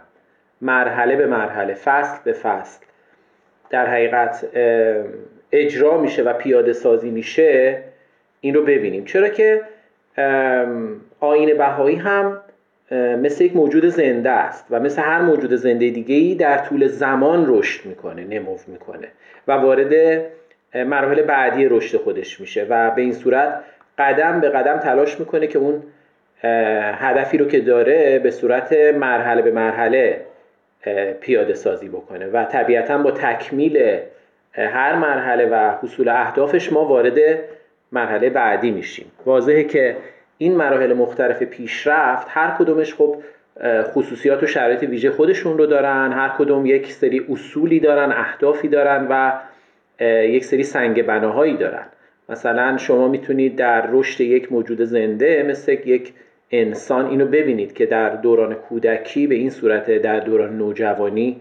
مرحله 0.61 1.17
به 1.17 1.27
مرحله 1.27 1.75
فصل 1.75 2.19
به 2.25 2.33
فصل 2.33 2.85
در 3.71 3.87
حقیقت 3.87 4.49
اجرا 5.53 6.01
میشه 6.01 6.23
و 6.23 6.33
پیاده 6.33 6.73
سازی 6.73 7.11
میشه 7.11 7.83
این 8.41 8.55
رو 8.55 8.63
ببینیم. 8.63 9.05
چرا 9.05 9.29
که 9.29 9.63
آین 11.21 11.59
بهایی 11.59 11.97
هم 11.97 12.41
مثل 13.23 13.45
یک 13.45 13.57
موجود 13.57 13.89
زنده 13.89 14.31
است 14.31 14.67
و 14.71 14.81
مثل 14.81 15.03
هر 15.03 15.21
موجود 15.23 15.55
زنده 15.55 15.91
دیگه 15.91 16.15
ای 16.15 16.35
در 16.35 16.59
طول 16.59 16.87
زمان 16.87 17.45
رشد 17.49 17.87
می‌کنه 17.87 18.25
نمو 18.25 18.57
می‌کنه 18.67 19.09
و 19.49 19.53
وارد 19.53 20.23
مراحل 20.85 21.23
بعدی 21.23 21.69
رشد 21.69 21.99
خودش 21.99 22.41
میشه 22.41 22.67
و 22.71 22.91
به 22.91 23.03
این 23.03 23.13
صورت 23.13 23.61
قدم 23.99 24.41
به 24.41 24.49
قدم 24.49 24.79
تلاش 24.79 25.21
می‌کنه 25.21 25.47
که 25.47 25.59
اون 25.59 25.83
هدفی 26.95 27.39
رو 27.39 27.47
که 27.47 27.61
داره 27.61 28.19
به 28.19 28.31
صورت 28.31 28.73
مرحله 28.73 29.43
به 29.43 29.51
مرحله 29.51 30.21
پیاده 31.21 31.55
سازی 31.55 31.89
بکنه 31.89 32.27
و 32.27 32.45
طبیعتا 32.45 32.99
با 32.99 33.11
تکمیل 33.11 33.99
هر 34.53 34.95
مرحله 34.95 35.47
و 35.47 35.75
حصول 35.83 36.09
اهدافش 36.09 36.73
ما 36.73 36.85
وارد 36.85 37.19
مرحله 37.93 38.31
بعدی 38.31 38.71
میشیم. 38.71 39.13
واضحه 39.27 39.65
که 39.65 39.97
این 40.39 40.57
مراحل 40.57 40.93
مختلف 40.93 41.43
پیشرفت 41.43 42.27
هر 42.31 42.57
کدومش 42.59 42.95
خب 42.95 43.17
خصوصیات 43.83 44.43
و 44.43 44.47
شرایط 44.47 44.83
ویژه 44.83 45.11
خودشون 45.11 45.59
رو 45.59 45.67
دارن 45.67 46.13
هر 46.13 46.29
کدوم 46.39 46.67
یک 46.67 46.93
سری 46.93 47.27
اصولی 47.31 47.81
دارن 47.81 48.13
اهدافی 48.13 48.69
دارن 48.69 49.07
و 49.11 49.33
یک 50.05 50.45
سری 50.45 50.63
سنگ 50.63 51.03
بناهایی 51.03 51.57
دارن. 51.57 51.87
مثلا 52.29 52.77
شما 52.77 53.09
می‌تونید 53.09 53.57
در 53.57 53.89
رشد 53.91 54.21
یک 54.21 54.53
موجود 54.53 54.83
زنده 54.83 55.43
مثل 55.49 55.73
یک 55.73 56.13
انسان 56.51 57.07
اینو 57.07 57.27
ببینید 57.27 57.73
که 57.73 57.87
در 57.87 58.17
دوران 58.17 58.55
کودکی 58.55 59.27
به 59.27 59.35
این 59.35 59.51
صورت 59.51 59.91
در 59.91 60.21
دوران 60.21 60.59
نوجوانی 60.59 61.41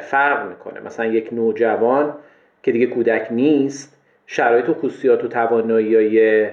فرق 0.00 0.48
می‌کنه. 0.48 0.80
مثلا 0.80 1.06
یک 1.06 1.32
نوجوان 1.32 2.14
که 2.62 2.72
دیگه 2.72 2.86
کودک 2.86 3.26
نیست 3.30 3.96
شرایط 4.26 4.68
و 4.68 4.74
خصوصیات 4.74 5.24
و 5.24 5.28
توانایی 5.28 6.46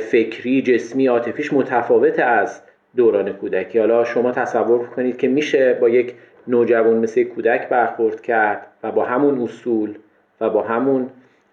فکری 0.00 0.62
جسمی 0.62 1.06
عاطفیش 1.06 1.52
متفاوت 1.52 2.18
از 2.18 2.62
دوران 2.96 3.32
کودکی. 3.32 3.78
حالا 3.78 4.04
شما 4.04 4.32
تصور 4.32 4.86
کنید 4.86 5.16
که 5.16 5.28
میشه 5.28 5.74
با 5.80 5.88
یک 5.88 6.14
نوجوان 6.48 6.96
مثل 6.96 7.22
کودک 7.22 7.68
برخورد 7.68 8.20
کرد 8.20 8.66
و 8.82 8.92
با 8.92 9.04
همون 9.04 9.40
اصول 9.40 9.94
و 10.40 10.50
با 10.50 10.62
همون 10.62 11.10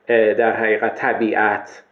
در 0.07 0.53
حقیقت 0.53 0.95
طبیعت 0.95 1.83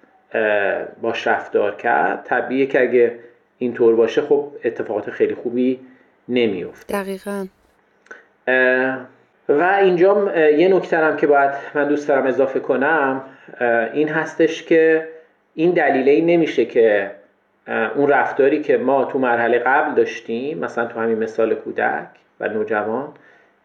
باش 1.02 1.28
رفتار 1.28 1.76
کرد. 1.76 2.24
طبیعه 2.24 2.66
که 2.66 2.82
اگه 2.82 3.20
اینطور 3.58 3.96
باشه 3.96 4.22
خب 4.22 4.48
اتفاقات 4.64 5.10
خیلی 5.10 5.36
خوبی 5.36 5.80
نمیفت 6.30 6.94
دقیقا. 6.94 7.48
و 9.50 9.78
اینجا 9.82 10.38
یه 10.50 10.68
نکته 10.68 10.98
هم 10.98 11.18
که 11.18 11.28
باید 11.28 11.52
من 11.74 11.88
دوست 11.88 12.08
دارم 12.08 12.28
اضافه 12.28 12.60
کنم 12.60 13.22
این 13.94 14.10
هستش 14.10 14.64
که 14.64 15.08
این 15.56 15.72
دلیله 15.72 16.36
نمیشه 16.36 16.66
که 16.66 17.12
اون 17.96 18.10
رفتاری 18.10 18.62
که 18.62 18.78
ما 18.78 19.06
تو 19.06 19.20
مرحله 19.20 19.60
قبل 19.60 19.96
داشتیم 19.96 20.58
مثلا 20.58 20.86
تو 20.86 21.00
همین 21.00 21.18
مثال 21.18 21.56
کودک 21.56 22.08
و 22.40 22.50
نوجوان 22.50 23.14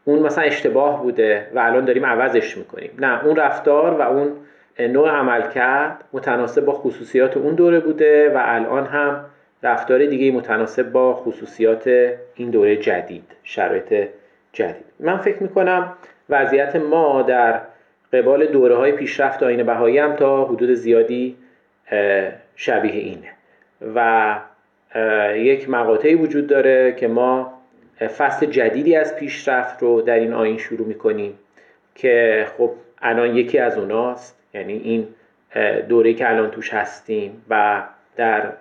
اون 0.09 0.19
مثلا 0.19 0.45
اشتباه 0.45 1.03
بوده 1.03 1.47
و 1.55 1.59
الان 1.59 1.85
داریم 1.85 2.07
عوضش 2.07 2.57
می‌کنیم. 2.57 2.91
نه 2.99 3.25
اون 3.25 3.37
رفتار 3.37 3.95
و 3.95 4.03
اون 4.03 4.33
نوع 4.79 5.09
عمل 5.11 5.51
کرد 5.51 6.05
متناسب 6.13 6.65
با 6.65 6.73
خصوصیات 6.73 7.37
اون 7.37 7.55
دوره 7.55 7.81
بوده 7.81 8.31
و 8.35 8.39
الان 8.41 8.87
هم 8.87 9.25
رفتار 9.63 10.07
دیگه 10.07 10.31
متناسب 10.31 10.93
با 10.93 11.15
خصوصیات 11.15 11.89
این 12.35 12.51
دوره 12.51 12.77
جدید 12.77 13.25
شرایط 13.43 14.09
جدید. 14.53 14.85
من 15.01 15.17
فکر 15.17 15.43
می‌کنم 15.43 15.93
وضعیت 16.31 16.77
ما 16.77 17.23
در 17.23 17.61
قبال 18.13 18.47
دوره 18.47 18.77
های 18.77 18.93
پیشرفت 18.93 19.43
آین 19.43 19.63
بهایی 19.63 19.99
هم 19.99 20.17
تا 20.17 20.45
حدود 20.45 20.75
زیادی 20.75 21.37
شبیه 22.57 22.93
اینه. 22.93 23.29
و 23.95 24.37
یک 25.35 25.71
مقاطعی 25.71 26.15
وجود 26.15 26.47
داره 26.47 26.93
که 26.93 27.09
ما 27.09 27.58
فصل 28.07 28.47
جدیدی 28.47 28.97
از 28.97 29.17
پیشرفت 29.17 29.83
رو 29.83 30.01
در 30.01 30.15
این 30.15 30.33
آین 30.33 30.59
شروع 30.59 30.87
می‌کنیم 30.87 31.39
که 31.95 32.47
خب 32.57 32.71
الان 33.03 33.37
یکی 33.37 33.59
از 33.59 33.79
اوناست. 33.79 34.39
یعنی 34.55 34.73
این 34.73 35.09
دوره 35.89 36.15
که 36.15 36.31
الان 36.31 36.51
توش 36.51 36.75
هستیم 36.75 37.45
و 37.51 37.83
در 38.17 38.53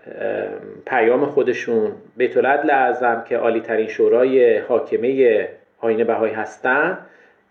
پیام 0.86 1.26
خودشون 1.26 1.92
بیت 2.18 2.38
لعظم 2.38 3.24
که 3.30 3.38
عالی 3.38 3.62
ترین 3.62 3.88
شورای 3.88 4.58
حاکمه 4.58 5.48
آین 5.80 6.04
بهایی 6.04 6.34
هستند 6.34 6.98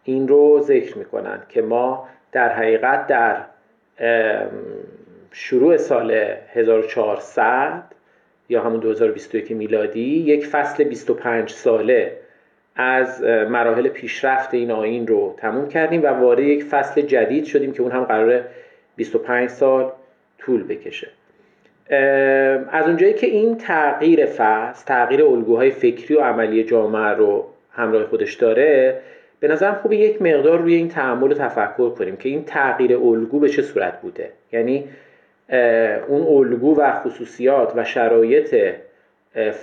این 0.05 0.29
رو 0.29 0.61
ذکر 0.61 0.99
می‌کنن 0.99 1.43
که 1.49 1.63
ما 1.63 2.09
در 2.33 2.49
حقیقت 2.53 3.07
در 3.07 3.37
شروع 5.33 5.77
سال 5.77 6.11
1400 6.55 7.83
یا 8.49 8.63
همون 8.63 8.81
2021 8.81 9.51
میلادی 9.53 10.19
یک 10.19 10.47
فصل 10.47 10.85
25 10.85 11.51
ساله 11.51 12.17
از 12.77 13.23
مراحل 13.23 13.89
پیشرفت 13.89 14.55
این 14.55 14.71
آین 14.71 15.07
رو 15.07 15.35
تموم 15.39 15.69
کردیم 15.69 16.03
و 16.03 16.07
وارد 16.07 16.41
یک 16.41 16.65
فصل 16.65 17.01
جدید 17.03 17.45
شدیم 17.45 17.73
که 17.73 17.83
اون 17.83 17.93
هم 17.93 18.05
قرار 18.05 18.41
25 18.97 19.49
سال 19.49 19.93
طول 20.39 20.63
بکشه. 20.63 21.09
از 22.71 22.87
اونجایی 22.87 23.15
که 23.15 23.27
این 23.27 23.57
تغییر 23.57 24.27
فصل 24.27 24.87
تغییر 24.87 25.25
الگوهای 25.25 25.71
فکری 25.71 26.15
و 26.15 26.21
عملی 26.21 26.65
جامعه 26.65 27.11
رو 27.11 27.47
همراه 27.73 28.05
خودش 28.05 28.35
داره 28.35 29.01
به 29.41 29.49
نظرم 29.49 29.75
خوبه 29.75 29.97
یک 29.97 30.23
مقدار 30.23 30.59
روی 30.59 30.75
این 30.75 30.89
تعمل 30.89 31.33
و 31.33 31.35
تفکر 31.35 31.91
کنیم 31.91 32.17
که 32.17 32.29
این 32.29 32.45
تغییر 32.45 32.97
الگو 32.97 33.41
به 33.41 33.49
چه 33.49 33.63
صورت 33.63 34.01
بوده. 34.01 34.31
یعنی 34.53 34.85
اون 36.09 36.23
الگو 36.23 36.77
و 36.77 36.93
خصوصیات 36.93 37.73
و 37.77 37.85
شرایط 37.85 38.75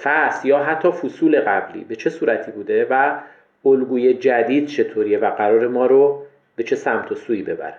فصل 0.03 0.47
یا 0.47 0.59
حتی 0.59 0.91
فصول 0.91 1.41
قبلی 1.41 1.83
به 1.83 1.95
چه 1.95 2.09
صورتی 2.09 2.51
بوده 2.51 2.87
و 2.89 3.19
الگوی 3.65 4.13
جدید 4.13 4.67
چطوریه 4.67 5.17
و 5.17 5.29
قرار 5.29 5.67
ما 5.67 5.85
رو 5.85 6.23
به 6.55 6.63
چه 6.63 6.75
سمت 6.75 7.11
و 7.11 7.15
سوی 7.15 7.41
ببره 7.41 7.73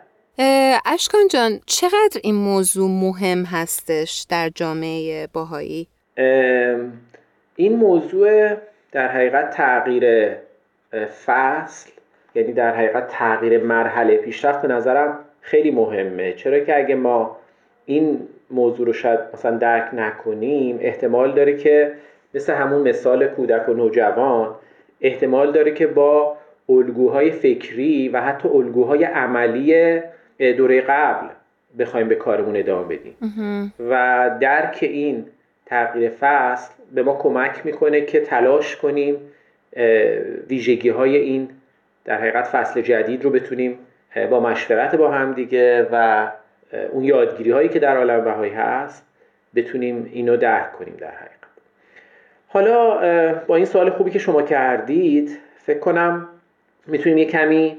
اشکان 0.87 1.29
جان 1.31 1.61
چقدر 1.67 2.21
این 2.23 2.35
موضوع 2.35 2.91
مهم 2.91 3.45
هستش 3.45 4.27
در 4.31 4.49
جامعه 4.49 5.29
باهایی؟ 5.33 5.89
این 7.57 7.77
موضوع 7.77 8.55
در 8.93 9.09
حقیقت 9.09 9.51
تغییر 9.51 10.35
فصل 11.27 11.91
یعنی 12.35 12.53
در 12.53 12.75
حقیقت 12.77 13.09
تغییر 13.09 13.63
مرحله 13.63 14.17
پیشرفت 14.17 14.63
به 14.63 14.69
نظرم 14.69 15.19
خیلی 15.41 15.71
مهمه 15.71 16.33
چرا 16.33 16.61
که 16.61 16.77
اگه 16.77 16.95
ما 16.95 17.37
این 17.87 18.21
موضوع 18.51 18.87
رو 18.87 18.93
شاید 18.93 19.21
مثلا 19.35 19.57
درک 19.57 19.95
نکنیم 19.95 20.79
احتمال 20.81 21.35
داره 21.35 21.57
که 21.57 21.93
مثل 22.35 22.53
همون 22.53 22.89
مثال 22.89 23.27
کودک 23.27 23.69
و 23.69 23.75
نوجوان 23.75 24.55
احتمال 25.01 25.53
داره 25.53 25.71
که 25.71 25.87
با 25.87 26.37
الگوهای 26.69 27.31
فکری 27.31 28.09
و 28.09 28.21
حتی 28.21 28.49
الگوهای 28.49 29.05
عملی 29.05 30.01
دوره 30.39 30.81
قبل 30.81 31.27
بخوایم 31.79 32.09
به 32.09 32.15
کارمون 32.15 32.57
ادامه 32.57 32.97
بدیم. 32.97 33.17
و 33.91 34.31
درک 34.41 34.79
این 34.83 35.27
تغییر 35.67 36.11
فصل 36.21 36.73
به 36.95 37.03
ما 37.03 37.17
کمک 37.17 37.67
می‌کنه 37.67 38.01
که 38.01 38.21
تلاش 38.21 38.77
کنیم 38.77 39.17
ویژگی 40.49 40.89
های 40.89 41.17
این 41.17 41.49
در 42.05 42.19
حقیقت 42.19 42.47
فصل 42.47 42.81
جدید 42.81 43.25
رو 43.25 43.31
بتونیم 43.31 43.79
با 44.31 44.41
مشورت 44.41 44.95
با 44.95 45.11
هم 45.11 45.33
دیگه 45.33 45.89
و 45.93 46.29
اون 46.93 47.05
یادگیری 47.05 47.51
هایی 47.51 47.69
که 47.69 47.79
در 47.79 47.97
عالم 47.97 48.25
بهایی 48.25 48.53
هست 48.53 49.07
بتونیم 49.55 50.11
اینو 50.13 50.37
درک 50.37 50.73
کنیم 50.73 50.95
در 50.99 51.11
حقیقت. 51.11 51.35
حالا 52.49 52.99
با 53.47 53.57
این 53.57 53.65
سوال 53.65 53.91
خوبی 53.91 54.11
که 54.11 54.19
شما 54.19 54.43
کردید 54.43 55.39
فکر 55.57 55.79
کنم 55.79 56.29
می‌تونیم 56.87 57.19
یه 57.19 57.25
کمی 57.25 57.77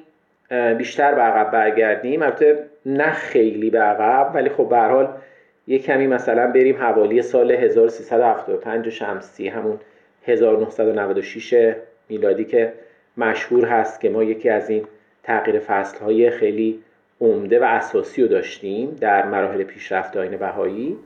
بیشتر 0.78 1.16
به 1.16 1.22
عقب 1.22 1.52
برگردیم. 1.52 2.22
البته 2.22 2.66
نه 2.86 3.12
خیلی 3.12 3.70
به 3.70 3.80
عقب 3.80 4.36
ولی 4.36 4.50
خب 4.50 4.70
به 4.70 4.78
حال 4.78 5.08
یه 5.68 5.80
کمی 5.80 6.08
مثلا 6.08 6.48
بریم 6.48 6.78
حوالی 6.78 7.22
سال 7.22 7.52
1375 7.52 8.90
شمسی 8.90 9.48
همون 9.48 9.80
1996 10.28 11.76
میلادی 12.10 12.46
که 12.46 12.74
مشهور 13.18 13.66
هست 13.66 14.02
که 14.02 14.10
ما 14.10 14.24
یکی 14.24 14.50
از 14.50 14.70
این 14.70 14.84
تغییر 15.24 15.60
فصلهای 15.60 16.30
خیلی 16.30 16.84
عمده 17.22 17.60
و 17.60 17.64
اساسی 17.64 18.22
رو 18.22 18.28
داشتیم 18.28 18.98
در 19.02 19.26
مراحل 19.26 19.64
پیشرفت 19.64 20.18
آین 20.18 20.38
بهایی. 20.38 20.98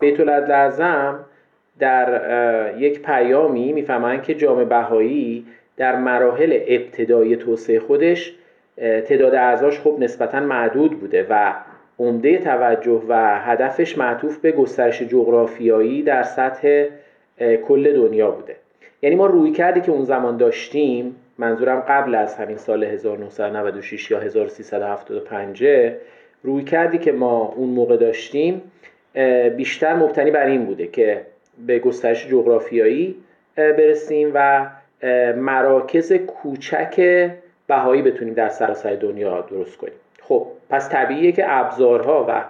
بیت 0.00 0.20
لازم 0.20 1.18
در 1.78 2.74
یک 2.78 3.02
پیامی 3.02 3.72
می‌فهمن 3.72 4.22
که 4.22 4.34
جامعه 4.34 4.64
بهایی 4.64 5.46
در 5.76 5.96
مراحل 5.96 6.60
ابتدایی 6.66 7.36
توسعه 7.36 7.80
خودش 7.80 8.34
تعداد 8.76 9.34
اعضاش 9.34 9.80
خب 9.80 9.96
نسبتا 10.00 10.40
معدود 10.40 11.00
بوده 11.00 11.26
و 11.30 11.52
عمده 11.98 12.38
توجه 12.38 13.02
و 13.08 13.40
هدفش 13.40 13.98
معطوف 13.98 14.38
به 14.38 14.52
گسترش 14.52 15.02
جغرافیایی 15.02 16.02
در 16.02 16.22
سطح 16.22 16.84
کل 17.68 17.94
دنیا 17.96 18.30
بوده. 18.30 18.56
یعنی 19.02 19.16
ما 19.16 19.26
روی 19.26 19.50
کردی 19.50 19.80
که 19.80 19.92
اون 19.92 20.04
زمان 20.04 20.36
داشتیم 20.36 21.16
منظورم 21.38 21.80
قبل 21.80 22.14
از 22.14 22.36
همین 22.36 22.56
سال 22.56 22.84
1996 22.84 24.10
یا 24.10 24.20
1375 24.20 25.64
روی 26.42 26.64
کردی 26.64 26.98
که 26.98 27.12
ما 27.12 27.54
اون 27.56 27.68
موقع 27.68 27.96
داشتیم 27.96 28.62
بیشتر 29.56 29.94
مبتنی 29.94 30.30
بر 30.30 30.46
این 30.46 30.64
بوده 30.64 30.86
که 30.86 31.22
به 31.66 31.78
گسترش 31.78 32.26
جغرافیایی 32.26 33.14
برسیم 33.56 34.30
و 34.34 34.66
مراکز 35.36 36.12
کوچک 36.12 37.30
بهایی 37.66 38.02
بتونیم 38.02 38.34
در 38.34 38.48
سراسر 38.48 38.94
دنیا 38.94 39.40
درست 39.40 39.76
کنیم. 39.76 39.94
خب 40.22 40.46
پس 40.70 40.90
طبیعیه 40.90 41.32
که 41.32 41.44
ابزارها 41.48 42.26
و 42.28 42.44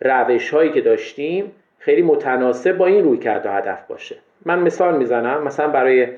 روش 0.00 0.50
هایی 0.50 0.70
که 0.70 0.80
داشتیم 0.80 1.52
خیلی 1.78 2.02
متناسب 2.02 2.76
با 2.76 2.86
این 2.86 3.04
روی 3.04 3.18
کرد 3.18 3.46
و 3.46 3.48
هدف 3.48 3.86
باشه. 3.86 4.16
من 4.46 4.58
مثال 4.58 4.98
می‌زنم 4.98 5.42
مثلا 5.42 5.68
برای 5.68 6.08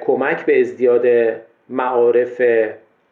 کمک 0.00 0.46
به 0.46 0.60
ازدیاد 0.60 1.06
معارف 1.68 2.42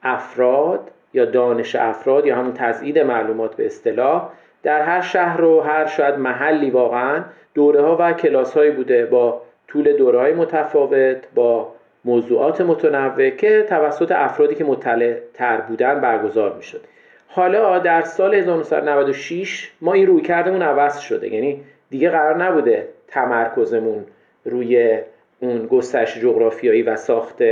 افراد 0.03 0.91
یا 1.13 1.25
دانش 1.25 1.77
افراد 1.77 2.27
یا 2.27 2.37
همون 2.37 2.53
تزیید 2.53 2.99
معلومات 2.99 3.57
به 3.57 3.67
اصطلاح 3.67 4.29
در 4.63 4.83
هر 4.83 5.01
شهر 5.01 5.45
و 5.45 5.61
هر 5.61 5.87
شاید 5.87 6.15
محلی 6.15 6.71
واقعا 6.71 7.25
دوره 7.55 7.83
ها 7.83 7.97
و 8.01 8.13
کلاس 8.13 8.55
هایی 8.55 8.71
بوده 8.71 9.07
با 9.07 9.43
طول 9.69 9.97
دوره 9.97 10.19
های 10.19 10.33
متفاوت 10.33 11.17
با 11.35 11.73
موضوعات 12.05 12.61
متنوع 12.61 13.31
که 13.31 13.67
توسط 13.69 14.13
افرادی 14.13 14.55
که 14.55 14.65
مطلع 14.65 15.17
تر 15.35 15.57
بودن 15.61 16.01
برگزار 16.01 16.55
می 16.57 16.63
شد 16.63 16.81
حالا 17.29 17.79
در 17.79 18.03
سال 18.03 18.35
1996 18.35 19.71
ما 19.81 19.93
این 19.93 20.07
روی 20.07 20.23
کردمون 20.23 20.63
عوض 20.63 20.99
شده. 20.99 21.35
یعنی 21.35 21.65
دیگه 21.91 22.11
قرار 22.11 22.45
نبوده 22.45 22.89
تمرکزمون 23.09 24.05
روی 24.45 24.99
اون 25.41 25.67
گسترش 25.67 26.19
جغرافیایی 26.19 26.83
و 26.83 26.97
ساخت 26.97 27.43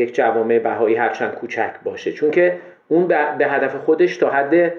یک 0.00 0.14
جوامع 0.14 0.58
بهایی 0.58 0.94
هرچند 0.96 1.34
کوچک 1.34 1.72
باشه. 1.84 2.12
چون 2.12 2.30
که 2.30 2.58
اون 2.88 3.06
به 3.08 3.46
هدف 3.46 3.76
خودش 3.76 4.16
تا 4.16 4.30
حد 4.30 4.72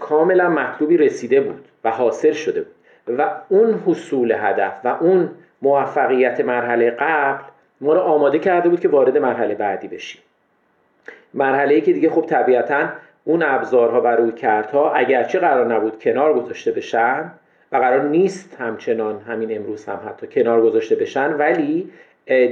کاملا 0.00 0.48
مطلوبی 0.48 0.96
رسیده 0.96 1.40
بود 1.40 1.64
و 1.84 1.90
حاصل 1.90 2.32
شده 2.32 2.60
بود. 2.60 2.74
و 3.18 3.30
اون 3.48 3.82
حصول 3.86 4.34
هدف 4.38 4.80
و 4.84 4.88
اون 4.88 5.30
موفقیت 5.62 6.40
مرحله 6.40 6.90
قبل 6.90 7.44
ما 7.80 7.94
رو 7.94 8.00
آماده 8.00 8.38
کرده 8.38 8.68
بود 8.68 8.80
که 8.80 8.88
وارد 8.88 9.18
مرحله 9.18 9.54
بعدی 9.54 9.88
بشیم. 9.88 10.22
مرحله 11.34 11.74
ای 11.74 11.80
که 11.80 11.92
دیگه 11.92 12.10
خب 12.10 12.26
طبیعتا 12.26 12.88
اون 13.24 13.42
ابزارها 13.42 14.00
و 14.00 14.06
رویکردها 14.06 14.92
اگرچه 14.92 15.38
قرار 15.38 15.74
نبود 15.74 16.02
کنار 16.02 16.34
گذاشته 16.34 16.72
بشن 16.72 17.32
و 17.72 17.76
قرار 17.76 18.02
نیست 18.02 18.56
همچنان 18.60 19.20
همین 19.20 19.56
امروز 19.56 19.86
هم 19.86 20.00
حتی 20.08 20.26
کنار 20.26 20.62
گذاشته 20.62 20.96
بشن 20.96 21.32
ولی 21.32 21.90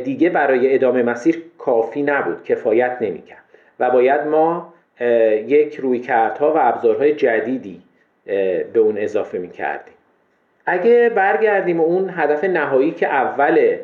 دیگه 0.05 0.31
برای 0.31 0.75
ادامه 0.75 1.03
مسیر 1.03 1.43
کافی 1.59 2.03
نبود 2.03 2.45
کفایت 2.45 2.99
نمی‌کرد. 3.01 3.45
و 3.81 3.91
باید 3.91 4.21
ما 4.21 4.75
یک 5.47 5.77
رویکردها 5.77 6.55
و 6.55 6.57
ابزارهای 6.61 7.15
جدیدی 7.15 7.83
به 8.73 8.81
اون 8.81 8.99
اضافه 8.99 9.39
می‌کردیم. 9.39 9.95
اگه 10.67 11.09
برگردیم 11.15 11.81
اون 11.81 12.11
هدف 12.17 12.45
نهایی 12.45 12.91
که 12.91 13.07
اول 13.07 13.77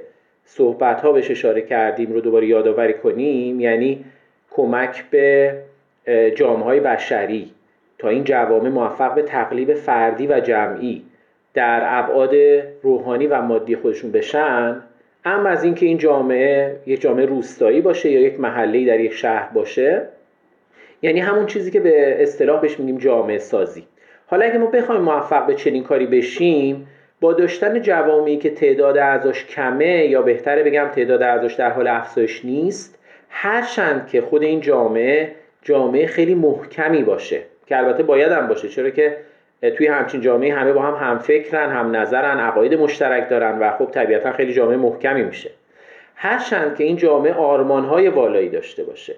صحبت 0.45 1.01
ها 1.01 1.13
بهش 1.13 1.31
اشاره 1.31 1.63
کردیم 1.63 2.13
رو 2.13 2.21
دوباره 2.21 2.47
یادآوری 2.47 2.95
کنیم 2.95 3.61
یعنی 3.61 4.05
کمک 4.51 5.05
به 5.11 5.55
جامعه 6.35 6.81
بشری 6.81 7.51
تا 7.99 8.09
این 8.09 8.25
جوامع 8.25 8.69
موفق 8.69 9.15
به 9.15 9.23
تقلیب 9.23 9.75
فردی 9.75 10.27
و 10.27 10.41
جمعی 10.41 11.03
در 11.55 11.81
ابعاد 11.85 12.35
روحانی 12.83 13.27
و 13.27 13.43
مادی 13.43 13.77
خودشون 13.77 14.13
بشن 14.13 14.83
اما 15.25 15.49
از 15.49 15.65
اینکه 15.65 15.87
این 15.87 15.99
جامعه 15.99 16.77
یک 16.87 17.01
جامعه 17.01 17.27
روستایی 17.27 17.81
باشه 17.81 18.11
یا 18.11 18.21
یک 18.21 18.41
محله 18.41 18.87
در 18.87 19.01
یک 19.01 19.13
شهر 19.13 19.49
باشه 19.55 20.03
یعنی 21.03 21.21
همون 21.21 21.47
چیزی 21.47 21.71
که 21.71 21.81
به 21.81 22.23
اصطلاح 22.23 22.61
بهش 22.61 22.79
میگیم 22.79 22.99
جامعه 22.99 23.39
سازی. 23.39 23.87
حالا 24.27 24.45
اگه 24.45 24.59
ما 24.59 24.67
بخوایم 24.67 25.01
موفق 25.01 25.47
به 25.47 25.55
چنین 25.55 25.83
کاری 25.83 26.07
بشیم 26.07 26.87
با 27.21 27.33
داشتن 27.33 27.81
جوامعی 27.81 28.37
که 28.37 28.51
تعداد 28.51 28.99
اعضاش 28.99 29.47
کمه 29.47 30.07
یا 30.07 30.23
بهتره 30.23 30.63
بگم 30.63 30.89
تعداد 30.89 31.23
اعضاش 31.23 31.55
در 31.55 31.71
حال 31.71 31.89
افزایش 31.89 32.45
نیست 32.45 32.99
هرچند 33.31 34.09
که 34.09 34.21
خود 34.21 34.43
این 34.43 34.61
جامعه 34.61 35.33
جامعه 35.63 36.07
خیلی 36.07 36.35
محکمی 36.35 37.03
باشه 37.03 37.43
که 37.67 37.79
البته 37.79 38.03
باید 38.03 38.33
هم 38.33 38.49
باشه 38.49 38.69
چرا 38.69 38.91
که 38.91 39.17
توی 39.61 39.87
همچین 39.87 40.21
جامعه 40.21 40.55
همه 40.55 40.73
با 40.73 40.83
هم 40.83 41.09
هم 41.09 41.19
فکرن 41.19 41.71
هم 41.71 41.97
نظرن 41.97 42.39
عقاید 42.39 42.75
مشترک 42.75 43.29
دارن 43.29 43.59
و 43.59 43.71
خب 43.71 43.91
طبیعتا 43.91 44.33
خیلی 44.33 44.53
جامعه 44.53 44.77
محکمی 44.77 45.23
میشه. 45.23 45.51
هرچند 46.15 46.77
که 46.77 46.85
این 46.85 46.97
جامعه 46.97 47.35
آرمانهای 47.35 48.09
والایی 48.09 48.49
داشته 48.49 48.85
باشه 48.85 49.15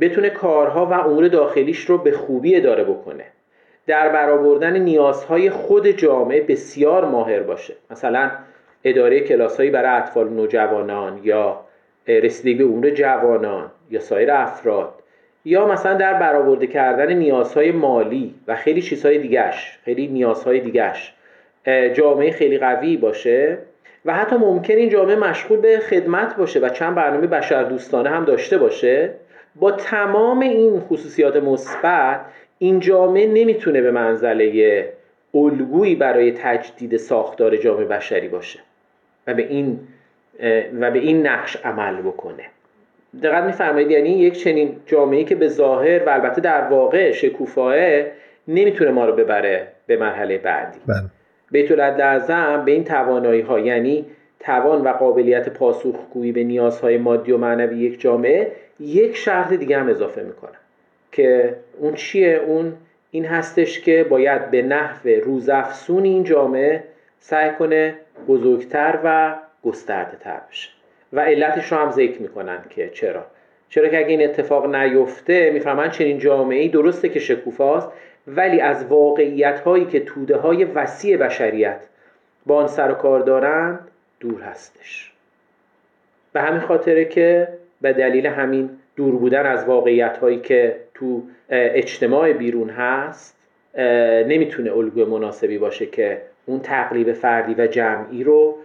بتونه 0.00 0.30
کارها 0.30 0.86
و 0.86 0.92
امور 0.92 1.28
داخلیش 1.28 1.80
رو 1.80 1.98
به 1.98 2.12
خوبی 2.12 2.56
اداره 2.56 2.84
بکنه. 2.84 3.24
در 3.86 4.08
برآوردن 4.08 4.78
نیازهای 4.78 5.50
خود 5.50 5.86
جامعه 5.86 6.40
بسیار 6.40 7.04
ماهر 7.04 7.40
باشه. 7.40 7.74
مثلا 7.90 8.30
اداره 8.84 9.20
کلاسهایی 9.20 9.70
برای 9.70 10.00
اطفال 10.02 10.28
نوجوانان 10.28 11.20
یا 11.22 11.60
رسیدگی 12.08 12.54
به 12.54 12.64
امور 12.64 12.90
جوانان 12.90 13.70
یا 13.90 14.00
سایر 14.00 14.32
افراد. 14.32 14.94
یا 15.46 15.66
مثلا 15.66 15.94
در 15.94 16.14
برآورده 16.14 16.66
کردن 16.66 17.12
نیازهای 17.12 17.72
مالی 17.72 18.34
و 18.48 18.56
خیلی 18.56 18.82
چیزهای 18.82 19.18
دیگش 19.18 19.78
خیلی 19.84 20.06
نیازهای 20.06 20.60
دیگش 20.60 21.14
جامعه 21.94 22.30
خیلی 22.30 22.58
قوی 22.58 22.96
باشه 22.96 23.58
و 24.04 24.14
حتی 24.14 24.36
ممکن 24.36 24.74
این 24.74 24.88
جامعه 24.88 25.16
مشغول 25.16 25.60
به 25.60 25.78
خدمت 25.78 26.36
باشه 26.36 26.60
و 26.60 26.68
چند 26.68 26.94
برنامه 26.94 27.26
بشر 27.26 27.62
دوستانه 27.62 28.10
هم 28.10 28.24
داشته 28.24 28.58
باشه 28.58 29.10
با 29.56 29.72
تمام 29.72 30.40
این 30.40 30.80
خصوصیات 30.80 31.36
مثبت 31.36 32.20
این 32.58 32.80
جامعه 32.80 33.26
نمی‌تونه 33.26 33.82
به 33.82 33.90
منزله 33.90 34.92
الگویی 35.34 35.94
برای 35.94 36.32
تجدید 36.32 36.96
ساختار 36.96 37.56
جامعه 37.56 37.84
بشری 37.84 38.28
باشه 38.28 38.58
و 39.26 39.34
به 39.34 39.42
این 39.42 39.80
و 40.80 40.90
به 40.90 40.98
این 40.98 41.26
نقش 41.26 41.56
عمل 41.56 42.02
بکنه. 42.02 42.44
دقت 43.22 43.44
میفرمایید 43.44 43.90
یعنی 43.90 44.08
یک 44.08 44.38
چنین 44.38 44.76
جامعه 44.86 45.24
که 45.24 45.34
به 45.34 45.48
ظاهر 45.48 46.04
و 46.04 46.08
البته 46.08 46.40
در 46.40 46.68
واقع 46.68 47.12
شکوفاه 47.12 47.76
نمی‌تونه 48.48 48.90
ما 48.90 49.06
رو 49.06 49.12
ببره 49.12 49.68
به 49.86 49.96
مرحله 49.96 50.38
بعدی. 50.38 50.78
بله. 50.86 50.96
بیت 51.50 51.78
اعظم 51.78 52.64
به 52.64 52.72
این 52.72 52.84
توانایی 52.84 53.40
ها 53.40 53.60
یعنی 53.60 54.06
توان 54.40 54.80
و 54.80 54.88
قابلیت 54.88 55.48
پاسخگویی 55.48 56.32
به 56.32 56.44
نیازهای 56.44 56.98
مادی 56.98 57.32
و 57.32 57.38
معنوی 57.38 57.78
یک 57.78 58.00
جامعه 58.00 58.52
یک 58.80 59.16
شرط 59.16 59.52
دیگه 59.52 59.78
هم 59.78 59.88
اضافه 59.88 60.22
می‌کنه 60.22 60.56
که 61.12 61.56
اون 61.78 61.94
چیه؟ 61.94 62.40
اون 62.46 62.72
این 63.10 63.24
هستش 63.24 63.80
که 63.80 64.06
باید 64.10 64.50
به 64.50 64.62
نحو 64.62 65.08
روزافسون 65.08 66.04
این 66.04 66.24
جامعه 66.24 66.84
سعی 67.18 67.50
کنه 67.50 67.94
بزرگتر 68.28 68.98
و 69.04 69.34
گسترده 69.64 70.16
تر 70.16 70.40
بشه. 70.50 70.75
و 71.16 71.20
علتش 71.20 71.72
رو 71.72 71.78
هم 71.78 71.90
ذکر 71.90 72.22
می‌کنن 72.22 72.58
که 72.70 72.88
چرا. 72.88 73.24
چرا 73.68 73.88
که 73.88 73.98
اگه 73.98 74.08
این 74.08 74.24
اتفاق 74.24 74.74
نیفته 74.74 75.50
می‌فهمن 75.50 75.90
چنین 75.90 76.18
جامعه 76.18 76.60
ای 76.60 76.68
درسته 76.68 77.08
که 77.08 77.20
شکوفاست 77.20 77.88
ولی 78.26 78.60
از 78.60 78.84
واقعیت 78.84 79.60
هایی 79.60 79.84
که 79.84 80.00
توده 80.00 80.36
های 80.36 80.64
وسیع 80.64 81.16
بشریت 81.16 81.80
با 82.46 82.56
آن 82.56 82.66
سر 82.66 82.90
و 82.90 82.94
کار 82.94 83.20
دارند 83.20 83.88
دور 84.20 84.42
هستش. 84.42 85.12
به 86.32 86.40
همین 86.40 86.60
خاطره 86.60 87.04
که 87.04 87.48
به 87.80 87.92
دلیل 87.92 88.26
همین 88.26 88.70
دور 88.96 89.16
بودن 89.16 89.46
از 89.46 89.64
واقعیت 89.64 90.16
هایی 90.16 90.40
که 90.40 90.76
تو 90.94 91.22
اجتماع 91.50 92.32
بیرون 92.32 92.70
هست 92.70 93.36
نمی‌تونه 94.26 94.72
الگوی 94.72 95.04
مناسبی 95.04 95.58
باشه 95.58 95.86
که 95.86 96.22
اون 96.46 96.60
تقلیب 96.60 97.12
فردی 97.12 97.54
و 97.58 97.66
جمعی 97.66 98.24
رو 98.24 98.56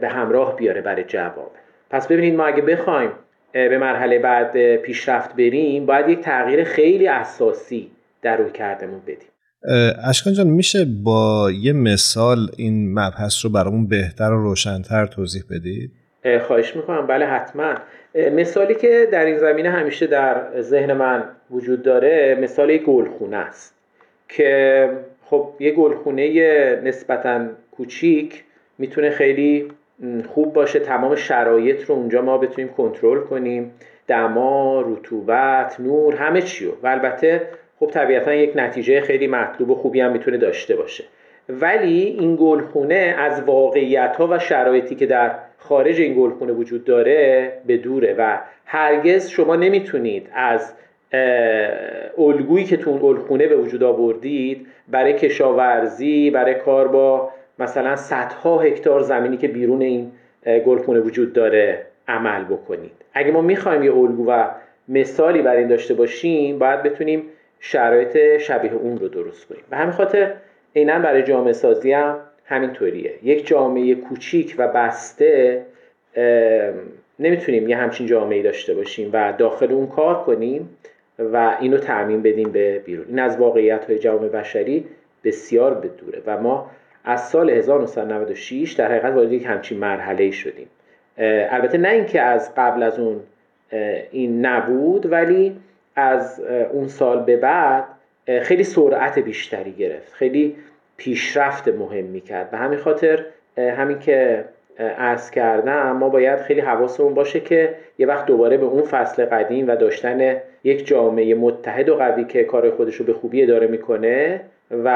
به 0.00 0.08
همراه 0.08 0.56
بیاره 0.56 0.80
برای 0.80 1.04
جواب. 1.04 1.50
پس 1.90 2.08
ببینید 2.08 2.34
ما 2.34 2.46
اگه 2.46 2.62
بخوایم 2.62 3.10
به 3.52 3.78
مرحله 3.78 4.18
بعد 4.18 4.76
پیشرفت 4.76 5.36
بریم 5.36 5.86
باید 5.86 6.08
یک 6.08 6.20
تغییر 6.20 6.64
خیلی 6.64 7.08
اساسی 7.08 7.90
در 8.22 8.36
روی 8.36 8.50
کردمون 8.50 9.00
بدیم 9.00 9.28
اشکان 10.08 10.32
جان 10.32 10.46
میشه 10.46 10.86
با 11.04 11.50
یه 11.62 11.72
مثال 11.72 12.38
این 12.56 12.92
مبحث 12.98 13.44
رو 13.44 13.50
برامون 13.50 13.86
بهتر 13.86 14.32
و 14.32 14.42
روشنتر 14.42 15.06
توضیح 15.06 15.42
بدید؟ 15.50 15.90
خواهش 16.46 16.76
می‌کنم. 16.76 17.06
بله 17.06 17.26
حتما. 17.26 17.74
مثالی 18.32 18.74
که 18.74 19.08
در 19.12 19.24
این 19.24 19.38
زمینه 19.38 19.70
همیشه 19.70 20.06
در 20.06 20.60
ذهن 20.60 20.92
من 20.92 21.24
وجود 21.50 21.82
داره 21.82 22.38
مثال 22.40 22.76
گلخونه 22.76 23.36
است 23.36 23.74
که 24.28 24.90
خب 25.24 25.52
یه 25.60 25.70
گلخونه 25.70 26.30
نسبتا 26.84 27.46
کوچیک 27.70 28.44
می‌تونه 28.78 29.10
خیلی 29.10 29.68
خوب 30.28 30.52
باشه. 30.52 30.78
تمام 30.78 31.14
شرایط 31.14 31.84
رو 31.84 31.94
اونجا 31.94 32.22
ما 32.22 32.38
بتونیم 32.38 32.68
کنترل 32.68 33.20
کنیم. 33.20 33.72
دما، 34.06 34.80
رطوبت، 34.80 35.80
نور 35.80 36.14
همه 36.14 36.42
چیو 36.42 36.70
و 36.82 36.86
البته 36.86 37.42
خب 37.80 37.86
طبیعتا 37.86 38.34
یک 38.34 38.52
نتیجه 38.56 39.00
خیلی 39.00 39.26
مطلوب 39.26 39.70
و 39.70 39.74
خوبی 39.74 40.00
هم 40.00 40.12
می‌تونه 40.12 40.36
داشته 40.36 40.76
باشه. 40.76 41.04
ولی 41.48 42.02
این 42.02 42.36
گلخونه 42.40 43.14
از 43.18 43.42
واقعیت 43.42 44.16
ها 44.16 44.28
و 44.30 44.38
شرایطی 44.38 44.94
که 44.94 45.06
در 45.06 45.34
خارج 45.58 46.00
این 46.00 46.14
گلخونه 46.14 46.52
وجود 46.52 46.84
داره 46.84 47.52
به 47.66 47.76
دوره. 47.76 48.14
و 48.18 48.38
هرگز 48.64 49.28
شما 49.28 49.56
نمی‌تونید 49.56 50.30
از 50.34 50.72
الگویی 52.18 52.64
که 52.64 52.76
تو 52.76 52.90
اون 52.90 53.00
گلخونه 53.02 53.46
به 53.46 53.56
وجود 53.56 53.82
آوردید 53.82 54.66
برای 54.88 55.12
کشاورزی 55.12 56.30
برای 56.30 56.54
کار 56.54 56.88
با 56.88 57.30
مثلا 57.58 57.96
صدها 57.96 58.60
هکتار 58.60 59.00
زمینی 59.00 59.36
که 59.36 59.48
بیرون 59.48 59.82
این 59.82 60.12
گلخونه 60.46 61.00
وجود 61.00 61.32
داره 61.32 61.86
عمل 62.08 62.44
بکنید. 62.44 62.92
اگه 63.12 63.32
ما 63.32 63.40
می‌خوایم 63.40 63.82
یه 63.82 63.94
الگو 63.94 64.30
و 64.30 64.48
مثالی 64.88 65.42
بر 65.42 65.56
این 65.56 65.68
داشته 65.68 65.94
باشیم 65.94 66.58
باید 66.58 66.82
بتونیم 66.82 67.22
شرایط 67.60 68.38
شبیه 68.38 68.72
اون 68.72 68.98
رو 68.98 69.08
درست 69.08 69.48
کنیم. 69.48 69.62
به 69.70 69.76
همین 69.76 69.92
خاطر 69.92 70.32
عینا 70.76 70.98
برای 70.98 71.22
جامعه 71.22 71.52
سازی 71.52 71.92
هم 71.92 72.18
همینطوریه. 72.44 73.14
یک 73.22 73.46
جامعه 73.46 73.94
کوچیک 73.94 74.54
و 74.58 74.68
بسته 74.68 75.62
نمی‌تونیم 77.18 77.68
یه 77.68 77.76
همچین 77.76 78.06
جامعه 78.06 78.42
داشته 78.42 78.74
باشیم 78.74 79.10
و 79.12 79.32
داخل 79.38 79.72
اون 79.72 79.86
کار 79.86 80.22
کنیم 80.24 80.76
و 81.18 81.56
اینو 81.60 81.78
تعمین 81.78 82.22
بدیم 82.22 82.52
به 82.52 82.78
بیرون. 82.78 83.06
این 83.08 83.18
از 83.18 83.36
واقعیت 83.36 83.84
های 83.84 83.98
جامعه 83.98 84.28
بشری 84.28 84.84
بسیار 85.24 85.74
بدوره 85.74 86.22
و 86.26 86.40
ما 86.40 86.70
از 87.06 87.28
سال 87.28 87.50
1996 87.50 88.72
در 88.72 88.88
حقیقت 88.88 89.12
وارد 89.12 89.32
یک 89.32 89.46
همچین 89.46 89.78
مرحله 89.78 90.30
شدیم. 90.30 90.68
البته 91.50 91.78
نه 91.78 91.88
اینکه 91.88 92.20
از 92.20 92.54
قبل 92.56 92.82
از 92.82 92.98
اون 92.98 93.20
این 94.10 94.46
نبود 94.46 95.12
ولی 95.12 95.56
از 95.96 96.40
اون 96.72 96.88
سال 96.88 97.22
به 97.22 97.36
بعد 97.36 97.84
خیلی 98.42 98.64
سرعت 98.64 99.18
بیشتری 99.18 99.72
گرفت. 99.72 100.12
خیلی 100.12 100.56
پیشرفت 100.96 101.68
مهمی 101.68 102.20
کرد 102.20 102.50
به 102.50 102.56
همین 102.56 102.78
خاطر 102.78 103.24
همین 103.58 103.98
که 103.98 104.44
عرض 104.78 105.30
کردم 105.30 105.92
ما 105.92 106.08
باید 106.08 106.38
خیلی 106.38 106.60
حواسمون 106.60 107.14
باشه 107.14 107.40
که 107.40 107.74
یه 107.98 108.06
وقت 108.06 108.26
دوباره 108.26 108.56
به 108.56 108.66
اون 108.66 108.82
فصل 108.82 109.24
قدیم 109.24 109.68
و 109.68 109.76
داشتن 109.76 110.36
یک 110.64 110.86
جامعه 110.86 111.34
متحد 111.34 111.88
و 111.88 111.96
قوی 111.96 112.24
که 112.24 112.44
کار 112.44 112.70
خودش 112.70 112.94
رو 112.94 113.04
به 113.04 113.12
خوبی 113.12 113.42
اداره 113.42 113.66
می‌کنه 113.66 114.40
و 114.70 114.88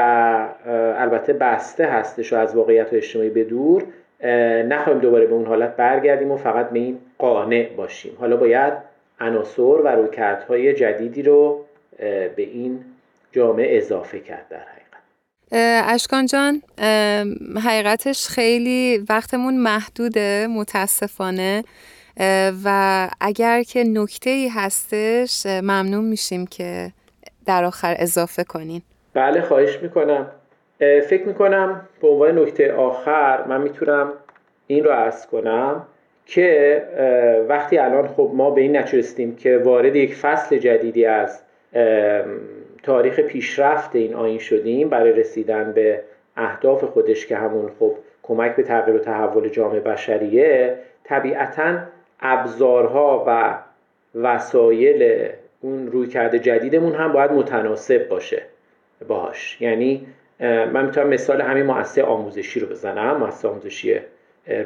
البته 0.97 1.33
بسته 1.33 1.85
هستش 1.85 2.33
و 2.33 2.35
از 2.35 2.55
واقعیت 2.55 2.93
و 2.93 2.95
اجتماعی 2.95 3.29
به 3.29 3.43
دور 3.43 3.83
نخواهیم 4.63 5.01
دوباره 5.01 5.25
به 5.25 5.33
اون 5.33 5.45
حالت 5.45 5.75
برگردیم 5.75 6.31
و 6.31 6.37
فقط 6.37 6.69
به 6.69 6.79
این 6.79 6.99
قانع 7.17 7.69
باشیم. 7.77 8.11
حالا 8.19 8.37
باید 8.37 8.73
عناصر 9.19 9.61
و 9.61 9.87
رویکردهای 9.87 10.73
جدیدی 10.73 11.23
رو 11.23 11.65
به 11.99 12.33
این 12.37 12.85
جامعه 13.31 13.77
اضافه 13.77 14.19
کرد 14.19 14.45
در 14.49 14.57
حقیقت. 14.57 14.81
اشکان 15.93 16.25
جان 16.25 16.61
حقیقتش 17.63 18.27
خیلی 18.27 19.05
وقتمون 19.09 19.57
محدوده 19.57 20.47
متاسفانه. 20.47 21.63
و 22.63 23.09
اگر 23.19 23.63
که 23.63 23.83
نکته 23.83 24.29
ای 24.29 24.47
هستش 24.47 25.45
ممنون 25.45 26.03
میشیم 26.03 26.47
که 26.47 26.91
در 27.45 27.63
آخر 27.63 27.95
اضافه 27.99 28.43
کنین. 28.43 28.81
بله 29.13 29.41
خواهش 29.41 29.79
می‌کنم. 29.81 30.27
فکر 30.79 31.23
می‌کنم 31.23 31.81
به 32.01 32.07
عنوان 32.07 32.39
نکته 32.39 32.73
آخر 32.73 33.43
من 33.47 33.61
می‌تونم 33.61 34.13
این 34.67 34.83
رو 34.83 34.91
عرض 34.91 35.25
کنم 35.25 35.85
که 36.25 36.83
وقتی 37.49 37.77
الان 37.77 38.07
خب 38.07 38.31
ما 38.33 38.49
به 38.49 38.61
این 38.61 38.77
نچرستیم 38.77 39.35
که 39.35 39.57
وارد 39.57 39.95
یک 39.95 40.15
فصل 40.15 40.57
جدیدی 40.57 41.05
از 41.05 41.41
تاریخ 42.83 43.19
پیشرفت 43.19 43.95
این 43.95 44.13
آین 44.13 44.39
شدیم 44.39 44.89
برای 44.89 45.11
رسیدن 45.11 45.71
به 45.71 46.01
اهداف 46.37 46.83
خودش 46.83 47.27
که 47.27 47.35
همون 47.35 47.71
خب 47.79 47.95
کمک 48.23 48.55
به 48.55 48.63
تغییر 48.63 48.95
و 48.95 48.99
تحول 48.99 49.49
جامعه 49.49 49.79
بشریه 49.79 50.77
طبیعتا 51.03 51.77
ابزارها 52.19 53.23
و 53.27 53.57
وسایل 54.15 55.29
اون 55.61 55.87
روی 55.91 56.07
کرده 56.07 56.39
جدیدمون 56.39 56.93
هم 56.93 57.11
باید 57.11 57.31
متناسب 57.31 58.07
باشه. 58.07 58.41
باش. 59.07 59.61
یعنی 59.61 60.07
من 60.39 60.85
می‌تونم 60.85 61.07
مثال 61.07 61.41
همین 61.41 61.63
مؤسسه 61.63 62.03
آموزشی 62.03 62.59
رو 62.59 62.67
بزنم 62.67 63.17
مؤسسه 63.17 63.47
آموزشی 63.47 63.99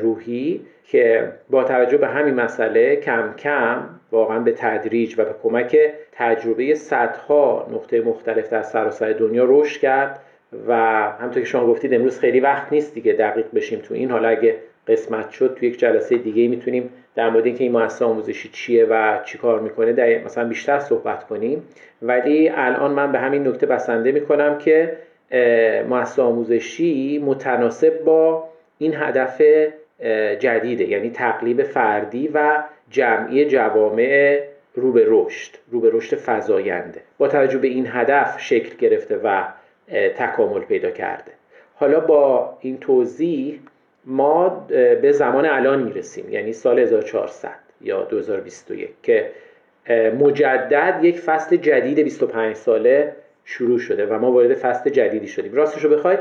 روحی 0.01 0.61
که 0.83 1.31
با 1.49 1.63
توجه 1.63 1.97
به 1.97 2.07
همین 2.07 2.33
مسئله 2.33 2.95
کم 2.95 3.33
کم 3.37 3.89
واقعا 4.11 4.39
به 4.39 4.51
تدریج 4.51 5.15
و 5.17 5.25
به 5.25 5.35
کمک 5.43 5.77
تجربه 6.11 6.75
صدها 6.75 7.67
نقطه 7.73 8.01
مختلف 8.01 8.49
در 8.49 8.61
سراسر 8.61 9.13
دنیا 9.13 9.45
رشد 9.47 9.81
کرد 9.81 10.19
و 10.67 10.73
همطور 11.21 11.43
که 11.43 11.49
شما 11.49 11.67
گفتید 11.67 11.93
امروز 11.93 12.19
خیلی 12.19 12.39
وقت 12.39 12.73
نیست 12.73 12.93
دیگه 12.93 13.13
دقیق 13.13 13.45
بشیم 13.53 13.79
تو 13.79 13.93
این. 13.93 14.11
حالا 14.11 14.27
اگه 14.27 14.55
قسمت 14.87 15.29
شد 15.29 15.55
تو 15.59 15.65
یک 15.65 15.79
جلسه 15.79 16.17
دیگه 16.17 16.47
می‌تونیم 16.47 16.89
در 17.15 17.29
مورد 17.29 17.45
اینکه 17.45 17.63
این 17.63 17.73
مؤسسه 17.73 18.05
آموزشی 18.05 18.49
چیه 18.49 18.85
و 18.85 19.19
چی 19.25 19.37
کار 19.37 19.59
می‌کنه 19.59 19.93
در 19.93 20.23
مثلا 20.23 20.47
بیشتر 20.47 20.79
صحبت 20.79 21.23
کنیم. 21.23 21.63
ولی 22.01 22.49
الان 22.49 22.91
من 22.91 23.11
به 23.11 23.19
همین 23.19 23.47
نکته 23.47 23.65
بسنده 23.65 24.11
می‌کنم 24.11 24.57
که 24.57 24.97
مؤسسه 25.89 26.21
آموزشی 26.21 27.21
متناسب 27.25 28.03
با 28.03 28.49
این 28.77 28.93
هدف 28.95 29.41
جدیده 30.39 30.83
یعنی 30.83 31.09
تقلیب 31.09 31.63
فردی 31.63 32.27
و 32.33 32.63
جمعی 32.89 33.45
جوامع 33.45 34.39
رو 34.75 34.91
به 34.91 35.05
رشد 35.07 35.55
رو 35.71 35.79
به 35.79 35.89
رشد 35.93 36.17
فزاینده. 36.25 37.01
با 37.17 37.27
توجه 37.27 37.57
به 37.57 37.67
این 37.67 37.87
هدف 37.89 38.39
شکل 38.39 38.77
گرفته 38.77 39.19
و 39.23 39.43
تکامل 40.17 40.61
پیدا 40.61 40.91
کرده. 40.91 41.31
حالا 41.75 41.99
با 41.99 42.57
این 42.61 42.77
توضیح 42.77 43.59
ما 44.05 44.49
به 45.01 45.11
زمان 45.11 45.45
الان 45.45 45.83
می‌رسیم 45.83 46.29
یعنی 46.29 46.53
سال 46.53 46.79
1400 46.79 47.49
یا 47.81 48.03
2021 48.03 48.89
که 49.03 49.31
مجدد 50.19 50.99
یک 51.03 51.19
فصل 51.19 51.55
جدید 51.55 51.99
25 51.99 52.55
ساله 52.55 53.15
شروع 53.45 53.79
شده 53.79 54.05
و 54.05 54.19
ما 54.19 54.31
وارد 54.31 54.53
فصل 54.53 54.89
جدیدی 54.89 55.27
شدیم. 55.27 55.53
راستش 55.53 55.83
رو 55.83 55.89
بخواید 55.89 56.19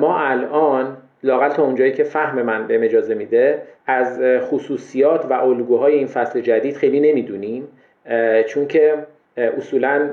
ما 0.00 0.18
الان 0.18 0.96
لاقل 1.22 1.48
تا 1.48 1.62
اونجایی 1.62 1.92
که 1.92 2.04
فهم 2.04 2.42
من 2.42 2.66
به 2.66 2.84
اجازه 2.84 3.14
میده 3.14 3.62
از 3.86 4.20
خصوصیات 4.40 5.26
و 5.30 5.32
الگوهای 5.32 5.94
این 5.94 6.06
فصل 6.06 6.40
جدید 6.40 6.76
خیلی 6.76 7.00
نمی‌دونیم 7.00 7.68
چون 8.46 8.66
که 8.66 8.94
اصولا 9.36 10.10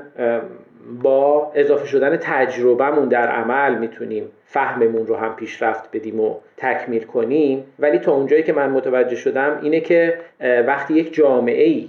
با 1.02 1.52
اضافه 1.54 1.86
شدن 1.86 2.16
تجربهمون 2.16 3.08
در 3.08 3.28
عمل 3.28 3.78
می‌تونیم 3.78 4.30
فهممون 4.44 5.06
رو 5.06 5.16
هم 5.16 5.36
پیشرفت 5.36 5.96
بدیم 5.96 6.20
و 6.20 6.34
تکمیل 6.56 7.02
کنیم. 7.02 7.64
ولی 7.78 7.98
تا 7.98 8.12
اونجایی 8.12 8.42
که 8.42 8.52
من 8.52 8.70
متوجه 8.70 9.16
شدم 9.16 9.58
اینه 9.62 9.80
که 9.80 10.18
وقتی 10.40 10.94
یک 10.94 11.14
جامعه 11.14 11.64
ای 11.64 11.88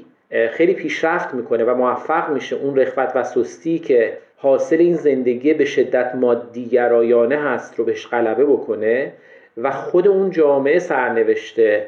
خیلی 0.51 0.73
پیشرفت 0.73 1.33
می‌کنه 1.33 1.63
و 1.63 1.75
موفق 1.75 2.29
میشه 2.29 2.55
اون 2.55 2.75
رخوت 2.75 3.11
و 3.15 3.23
سستی 3.23 3.79
که 3.79 4.17
حاصل 4.37 4.77
این 4.77 4.95
زندگی 4.95 5.53
به 5.53 5.65
شدت 5.65 6.15
مادیگرایانه 6.15 7.37
هست 7.37 7.79
رو 7.79 7.85
بهش 7.85 8.07
غلبه 8.07 8.45
بکنه 8.45 9.13
و 9.57 9.71
خود 9.71 10.07
اون 10.07 10.31
جامعه 10.31 10.79
سرنوشته 10.79 11.87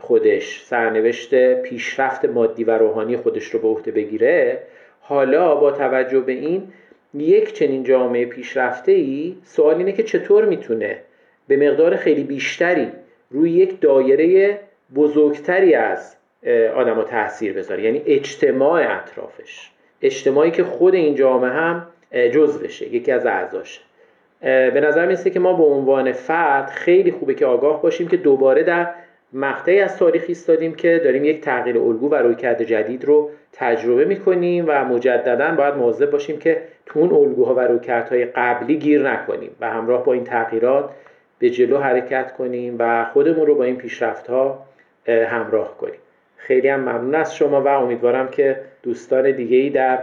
خودش 0.00 0.62
سرنوشت 0.64 1.54
پیشرفت 1.54 2.24
مادی 2.24 2.64
و 2.64 2.78
روحانی 2.78 3.16
خودش 3.16 3.44
رو 3.44 3.60
به 3.60 3.68
عهده 3.68 3.90
بگیره 3.90 4.58
حالا 5.12 5.54
با 5.54 5.70
توجه 5.70 6.20
به 6.20 6.32
این 6.32 6.62
یک 7.14 7.52
چنین 7.52 7.82
جامعه 7.82 8.26
پیشرفته 8.26 8.92
ای 8.92 9.36
سوال 9.44 9.76
اینه 9.76 9.92
که 9.92 10.02
چطور 10.02 10.44
می‌تونه 10.44 10.98
به 11.48 11.56
مقدار 11.56 11.96
خیلی 11.96 12.24
بیشتری 12.24 12.88
روی 13.30 13.50
یک 13.50 13.80
دایره 13.80 14.60
بزرگتری 14.94 15.74
از 15.74 16.16
آدم 16.74 17.02
تاثیر 17.02 17.52
بذاره 17.52 17.82
یعنی 17.82 18.02
اجتماع 18.06 18.96
اطرافش. 18.96 19.70
اجتماعی 20.02 20.50
که 20.50 20.64
خود 20.64 20.94
این 20.94 21.14
جامعه 21.14 21.50
هم 21.50 21.86
بشه 22.62 22.94
یکی 22.94 23.12
از 23.12 23.26
اعضاشه. 23.26 23.80
به 24.40 24.80
نظر 24.84 25.06
میسته 25.06 25.30
که 25.30 25.40
ما 25.40 25.52
به 25.52 25.64
عنوان 25.64 26.12
فرد 26.12 26.70
خیلی 26.70 27.10
خوبه 27.10 27.34
که 27.34 27.46
آگاه 27.46 27.82
باشیم 27.82 28.08
که 28.08 28.16
دوباره 28.16 28.62
در 28.62 28.88
مقطعی 29.32 29.80
از 29.80 29.96
تاریخ 29.96 30.24
ایستادیم 30.28 30.74
که 30.74 31.00
داریم 31.04 31.24
یک 31.24 31.40
تغییر 31.40 31.78
الگو 31.78 32.08
و 32.08 32.14
رویکرد 32.14 32.62
جدید 32.62 33.04
رو 33.04 33.30
تجربه 33.52 34.04
می‌کنیم 34.04 34.64
و 34.68 34.84
مجددا 34.84 35.54
باید 35.54 35.74
مواظب 35.74 36.10
باشیم 36.10 36.38
که 36.38 36.62
تو 36.86 36.98
اون 37.00 37.12
الگوها 37.12 37.54
و 37.54 37.60
رویکردهای 37.60 38.24
قبلی 38.24 38.76
گیر 38.76 39.10
نکنیم 39.10 39.50
و 39.60 39.70
همراه 39.70 40.04
با 40.04 40.12
این 40.12 40.24
تغییرات 40.24 40.90
به 41.38 41.50
جلو 41.50 41.78
حرکت 41.78 42.32
کنیم 42.32 42.76
و 42.78 43.04
خودمون 43.04 43.46
رو 43.46 43.54
با 43.54 43.64
این 43.64 43.76
پیشرفت 43.76 44.26
ها 44.26 44.66
همراه 45.08 45.78
کنیم. 45.78 46.00
خیلی 46.36 46.68
هم 46.68 46.80
ممنون 46.80 47.14
از 47.14 47.36
شما 47.36 47.62
و 47.62 47.68
امیدوارم 47.68 48.28
که 48.28 48.60
دوستان 48.82 49.30
دیگه 49.30 49.56
ای 49.56 49.70
در 49.70 49.98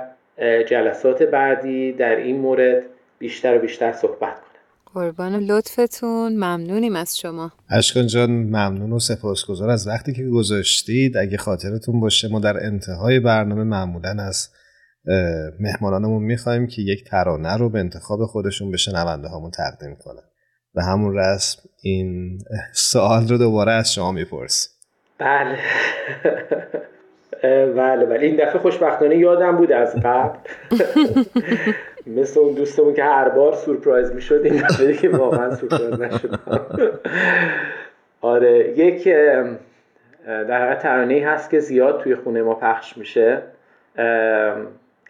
جلسات 0.66 1.24
بعدی 1.24 1.92
در 1.92 2.16
این 2.16 2.40
مورد 2.40 2.84
بیشتر 3.20 3.56
و 3.56 3.60
بیشتر 3.60 3.92
صحبت 3.92 4.40
کنیم 4.40 4.49
قربان 4.94 5.36
لطفتون. 5.36 6.34
ممنونیم 6.34 6.96
از 6.96 7.18
شما. 7.18 7.52
اشکان 7.70 8.08
جان 8.08 8.32
ممنون 8.32 8.92
و 8.92 9.00
سپاسگزار 9.00 9.70
از 9.70 9.88
وقتی 9.88 10.14
که 10.14 10.24
گذاشتید. 10.24 11.18
اگه 11.18 11.38
خاطرتون 11.38 12.00
باشه 12.00 12.28
ما 12.28 12.40
در 12.40 12.66
انتهای 12.66 13.20
برنامه 13.20 13.64
معمولا 13.64 14.16
از 14.20 14.50
مهمانانمون 15.60 16.24
می‌خوایم 16.24 16.68
که 16.68 16.82
یک 16.82 17.04
ترانه 17.04 17.58
رو 17.58 17.70
به 17.70 17.80
انتخاب 17.80 18.26
خودشون 18.26 18.72
به 18.72 18.78
شنونده 18.78 19.28
هامون 19.28 19.52
تقدیم 19.52 19.96
کنن. 19.96 20.24
و 20.76 20.82
همون 20.82 21.18
رسم 21.18 21.62
این 21.82 22.38
سوال 22.74 23.28
رو 23.28 23.38
دوباره 23.38 23.72
از 23.72 23.94
شما 23.94 24.12
می‌پرسیم. 24.12 24.72
بله. 25.18 25.58
بله 27.78 28.06
بله. 28.06 28.20
این 28.20 28.36
دفعه 28.36 28.60
خوشبختانه 28.60 29.18
یادم 29.18 29.58
بود 29.58 29.72
از 29.72 29.96
قبل. 30.04 30.38
مثل 32.08 32.40
اون 32.40 32.54
دوستمون 32.54 32.94
که 32.94 33.04
هر 33.04 33.30
بار 33.30 33.56
سورپرایز 33.56 34.12
می‌شد 34.12 34.42
این 34.44 34.56
دفعه 34.56 34.94
که 34.94 35.10
واقعا 35.10 35.56
سورپرایز 35.56 36.02
نشد 36.02 36.40
آره 38.22 38.74
یک 38.78 39.04
در 40.26 40.62
حقیقت 40.62 40.82
ترانه 40.84 41.26
هست 41.28 41.50
که 41.50 41.60
زیاد 41.60 42.02
توی 42.02 42.16
خونه 42.16 42.42
ما 42.42 42.56
پخش 42.56 42.98
میشه. 42.98 43.42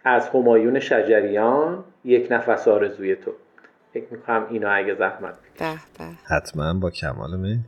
از 0.04 0.28
همایون 0.28 0.80
شجریان 0.80 1.84
یک 2.04 2.28
نفس 2.30 2.68
آرزوی 2.68 3.16
تو. 3.16 3.30
فکر 3.94 4.04
می‌کنم 4.10 4.46
اینو 4.50 4.68
اگه 4.70 4.94
زحمت 4.94 5.34
حتما 6.24 6.74
با 6.74 6.90
کمال 6.90 7.36
می. 7.36 7.58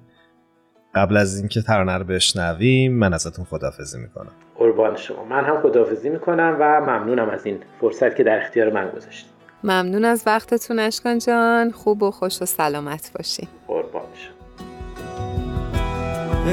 قبل 0.95 1.17
از 1.17 1.39
اینکه 1.39 1.63
ترانه 1.63 1.99
رو 1.99 2.05
بشنویم 2.05 2.93
من 2.93 3.15
ازتون 3.15 3.45
خدافزی 3.45 3.99
می‌کنم. 3.99 4.33
قربان 4.63 4.97
شما. 4.97 5.25
من 5.25 5.45
هم 5.45 5.61
خدافزی 5.63 6.09
می‌کنم 6.09 6.57
و 6.61 6.81
ممنونم 6.81 7.31
از 7.31 7.47
این 7.47 7.59
فرصت 7.81 8.17
که 8.17 8.25
در 8.25 8.43
اختیار 8.43 8.71
من 8.71 8.89
گذاشتید. 8.97 9.33
ممنون 9.65 10.05
از 10.05 10.23
وقتتون 10.27 10.79
اشکان 10.79 11.19
جان. 11.19 11.71
خوب 11.71 12.03
و 12.03 12.11
خوش 12.11 12.43
و 12.43 12.45
سلامت 12.45 13.11
باشین. 13.17 13.49
قربان 13.69 14.03
شما. 14.15 14.67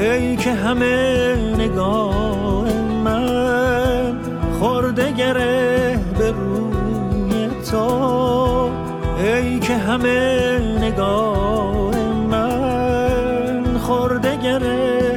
ای 0.00 0.36
که 0.36 0.50
همه 0.50 1.36
نگاه 1.58 2.72
من 3.04 4.18
خورده 4.60 5.12
گره 5.12 5.98
به 6.18 6.30
روی 6.30 7.48
تو. 7.70 8.70
ای 9.18 9.58
که 9.60 9.74
همه 9.74 10.58
نگاه 10.80 11.96
من 12.30 13.78
خورده 13.78 14.36
گره 14.36 15.09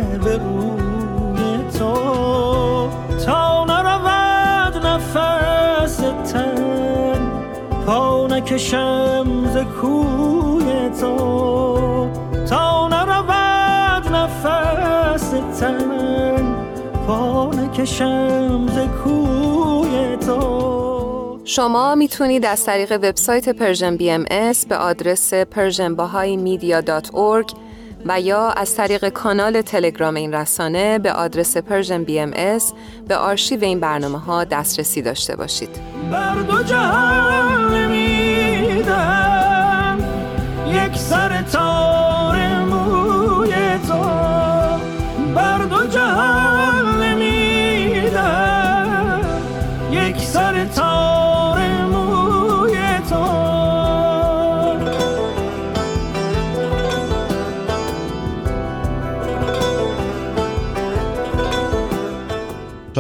نکشم 8.33 9.25
ز 9.53 9.57
کوی 9.81 10.89
تو 10.99 11.15
تا 12.49 12.87
نرود 12.87 14.15
نفس 14.15 15.33
تن 15.59 16.55
پا 17.07 17.51
نکشم 17.53 18.67
ز 18.67 18.77
کوی 19.03 20.17
تو 20.17 21.39
شما 21.45 21.95
می‌تونید 21.95 22.45
از 22.45 22.65
طریق 22.65 22.91
وبسایت 22.91 23.49
Persian 23.49 23.97
BMS 23.97 24.65
به 24.65 24.77
آدرس 24.77 25.33
persianbahaimedia.org 25.33 27.55
و 28.05 28.21
یا 28.21 28.49
از 28.49 28.75
طریق 28.75 29.09
کانال 29.09 29.61
تلگرام 29.61 30.15
این 30.15 30.33
رسانه 30.33 30.99
به 30.99 31.13
آدرس 31.13 31.57
Persian 31.57 32.03
BMS 32.03 32.73
به 33.07 33.15
آرشیو 33.15 33.63
این 33.63 33.79
برنامه 33.79 34.19
ها 34.19 34.43
دسترسی 34.43 35.01
داشته 35.01 35.35
باشید. 35.35 35.69
بر 36.11 36.35
دو 36.35 36.63
جهان 36.63 37.92
یک 40.67 40.95
سر 40.97 41.41
تار 41.41 41.72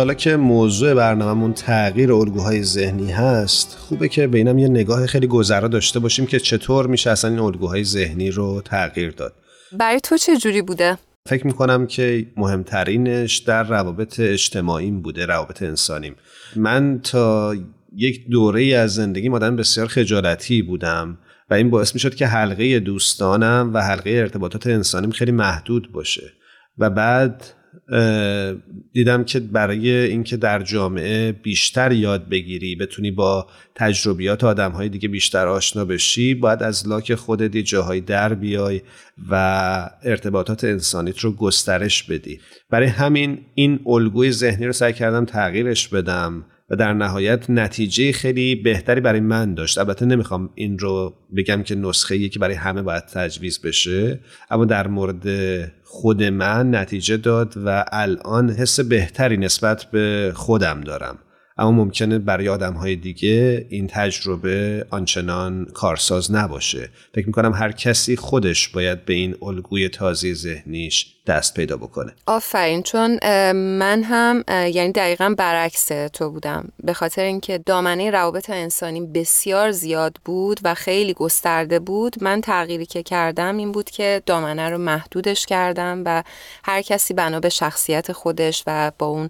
حالا 0.03 0.13
که 0.13 0.35
موضوع 0.35 0.93
برنامهمون 0.93 1.53
تغییر 1.53 2.13
الگوهای 2.13 2.63
ذهنی 2.63 3.11
هست 3.11 3.77
خوبه 3.79 4.09
که 4.09 4.27
به 4.27 4.37
اینم 4.37 4.57
یه 4.57 4.67
نگاه 4.67 5.07
خیلی 5.07 5.27
گذرا 5.27 5.67
داشته 5.67 5.99
باشیم 5.99 6.25
که 6.25 6.39
چطور 6.39 6.87
میشه 6.87 7.09
اصلا 7.09 7.31
این 7.31 7.39
الگوهای 7.39 7.83
ذهنی 7.83 8.31
رو 8.31 8.61
تغییر 8.65 9.11
داد. 9.11 9.33
برای 9.71 9.99
تو 9.99 10.17
چه 10.17 10.37
جوری 10.37 10.61
بوده؟ 10.61 10.97
فکر 11.29 11.47
می‌کنم 11.47 11.87
که 11.87 12.25
مهمترینش 12.37 13.37
در 13.37 13.63
روابط 13.63 14.19
اجتماعیم 14.19 15.01
بوده 15.01 15.25
روابط 15.25 15.63
انسانیم. 15.63 16.15
من 16.55 16.99
تا 17.03 17.55
یک 17.95 18.29
دوره 18.29 18.63
از 18.65 18.93
زندگی 18.95 19.29
آدم 19.29 19.55
بسیار 19.55 19.87
خجالتی 19.87 20.61
بودم 20.61 21.17
و 21.49 21.53
این 21.53 21.69
باعث 21.69 21.93
می‌شد 21.93 22.15
که 22.15 22.27
حلقه 22.27 22.79
دوستانم 22.79 23.71
و 23.73 23.81
حلقه 23.81 24.09
ارتباطات 24.09 24.67
انسانیم 24.67 25.11
خیلی 25.11 25.31
محدود 25.31 25.91
باشه. 25.91 26.33
و 26.77 26.89
بعد 26.89 27.43
دیدم 28.93 29.23
که 29.23 29.39
برای 29.39 29.89
اینکه 29.89 30.37
در 30.37 30.63
جامعه 30.63 31.31
بیشتر 31.31 31.91
یاد 31.91 32.29
بگیری 32.29 32.75
بتونی 32.75 33.11
با 33.11 33.47
تجربیات 33.75 34.43
آدم 34.43 34.71
های 34.71 34.89
دیگه 34.89 35.07
بیشتر 35.07 35.47
آشنا 35.47 35.85
بشی 35.85 36.33
باید 36.33 36.63
از 36.63 36.87
لاک 36.87 37.15
خودت 37.15 37.57
جاهای 37.57 38.01
در 38.01 38.33
بیای 38.33 38.81
و 39.29 39.35
ارتباطات 40.03 40.63
انسانیت 40.63 41.19
رو 41.19 41.31
گسترش 41.31 42.03
بدی. 42.03 42.39
برای 42.69 42.87
همین 42.87 43.45
این 43.55 43.79
الگوی 43.85 44.31
ذهنی 44.31 44.65
رو 44.65 44.73
سعی 44.73 44.93
کردم 44.93 45.25
تغییرش 45.25 45.87
بدم. 45.87 46.45
در 46.75 46.93
نهایت 46.93 47.49
نتیجه 47.49 48.11
خیلی 48.11 48.55
بهتری 48.55 49.01
برای 49.01 49.19
من 49.19 49.53
داشت. 49.53 49.77
البته 49.77 50.05
نمی‌خوام 50.05 50.49
این 50.55 50.79
رو 50.79 51.13
بگم 51.37 51.63
که 51.63 51.75
نسخه 51.75 52.29
که 52.29 52.39
برای 52.39 52.55
همه 52.55 52.81
باید 52.81 53.05
تجویز 53.05 53.61
بشه 53.61 54.19
اما 54.51 54.65
در 54.65 54.87
مورد 54.87 55.27
خود 55.83 56.23
من 56.23 56.75
نتیجه 56.75 57.17
داد 57.17 57.53
و 57.65 57.85
الان 57.91 58.49
حس 58.49 58.79
بهتری 58.79 59.37
نسبت 59.37 59.83
به 59.91 60.31
خودم 60.35 60.81
دارم. 60.81 61.17
اما 61.57 61.71
ممکنه 61.71 62.19
برای 62.19 62.49
آدم 62.49 62.73
های 62.73 62.95
دیگه 62.95 63.65
این 63.69 63.87
تجربه 63.87 64.85
آنچنان 64.89 65.65
کارساز 65.65 66.31
نباشه. 66.31 66.89
فکر 67.15 67.25
می‌کنم 67.25 67.53
هر 67.53 67.71
کسی 67.71 68.15
خودش 68.15 68.69
باید 68.69 69.05
به 69.05 69.13
این 69.13 69.35
الگوی 69.41 69.89
تازه 69.89 70.33
ذهنیش 70.33 71.15
دست 71.27 71.53
پیدا 71.53 71.77
بکنه. 71.77 72.13
آفرین 72.27 72.83
چون 72.83 73.19
من 73.53 74.03
هم 74.03 74.43
یعنی 74.49 74.91
دقیقا 74.91 75.35
برعکس 75.37 75.87
تو 76.13 76.29
بودم. 76.29 76.69
به 76.83 76.93
خاطر 76.93 77.23
اینکه 77.23 77.57
دامنه 77.57 78.11
روابط 78.11 78.49
انسانی 78.49 79.01
بسیار 79.01 79.71
زیاد 79.71 80.17
بود 80.25 80.59
و 80.63 80.73
خیلی 80.73 81.13
گسترده 81.13 81.79
بود 81.79 82.23
من 82.23 82.41
تغییری 82.41 82.85
که 82.85 83.03
کردم 83.03 83.57
این 83.57 83.71
بود 83.71 83.89
که 83.89 84.21
دامنه 84.25 84.69
رو 84.69 84.77
محدودش 84.77 85.45
کردم 85.45 86.01
و 86.05 86.23
هر 86.63 86.81
کسی 86.81 87.13
بنا 87.13 87.39
به 87.39 87.49
شخصیت 87.49 88.11
خودش 88.11 88.63
و 88.67 88.91
با 88.99 89.05
اون 89.05 89.29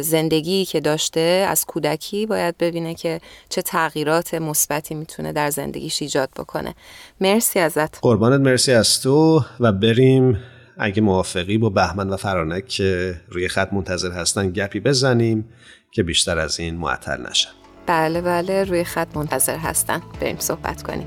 زندگی 0.00 0.64
که 0.64 0.80
داشته 0.80 1.46
از 1.48 1.64
کودکی 1.64 2.26
باید 2.26 2.58
ببینه 2.58 2.94
که 2.94 3.20
چه 3.48 3.62
تغییرات 3.62 4.34
مثبتی 4.34 4.94
می‌تونه 4.94 5.32
در 5.32 5.50
زندگیش 5.50 6.02
ایجاد 6.02 6.28
بکنه. 6.36 6.74
مرسی 7.20 7.58
ازت. 7.58 7.98
قربانت 8.00 8.40
مرسی 8.40 8.72
از 8.72 9.02
تو 9.02 9.44
و 9.60 9.72
بریم 9.72 10.38
اگه 10.78 11.02
موافقی 11.02 11.58
با 11.58 11.70
بهمن 11.70 12.10
و 12.10 12.16
فرانک 12.16 12.66
که 12.66 13.20
روی 13.28 13.48
خط 13.48 13.72
منتظر 13.72 14.12
هستن 14.12 14.50
گپی 14.50 14.80
بزنیم 14.80 15.48
که 15.90 16.02
بیشتر 16.02 16.38
از 16.38 16.60
این 16.60 16.76
معطل 16.76 17.26
نشن. 17.30 17.50
بله 17.86 18.20
بله 18.20 18.64
روی 18.64 18.84
خط 18.84 19.16
منتظر 19.16 19.56
هستن. 19.56 20.02
بریم 20.20 20.36
صحبت 20.38 20.82
کنیم. 20.82 21.06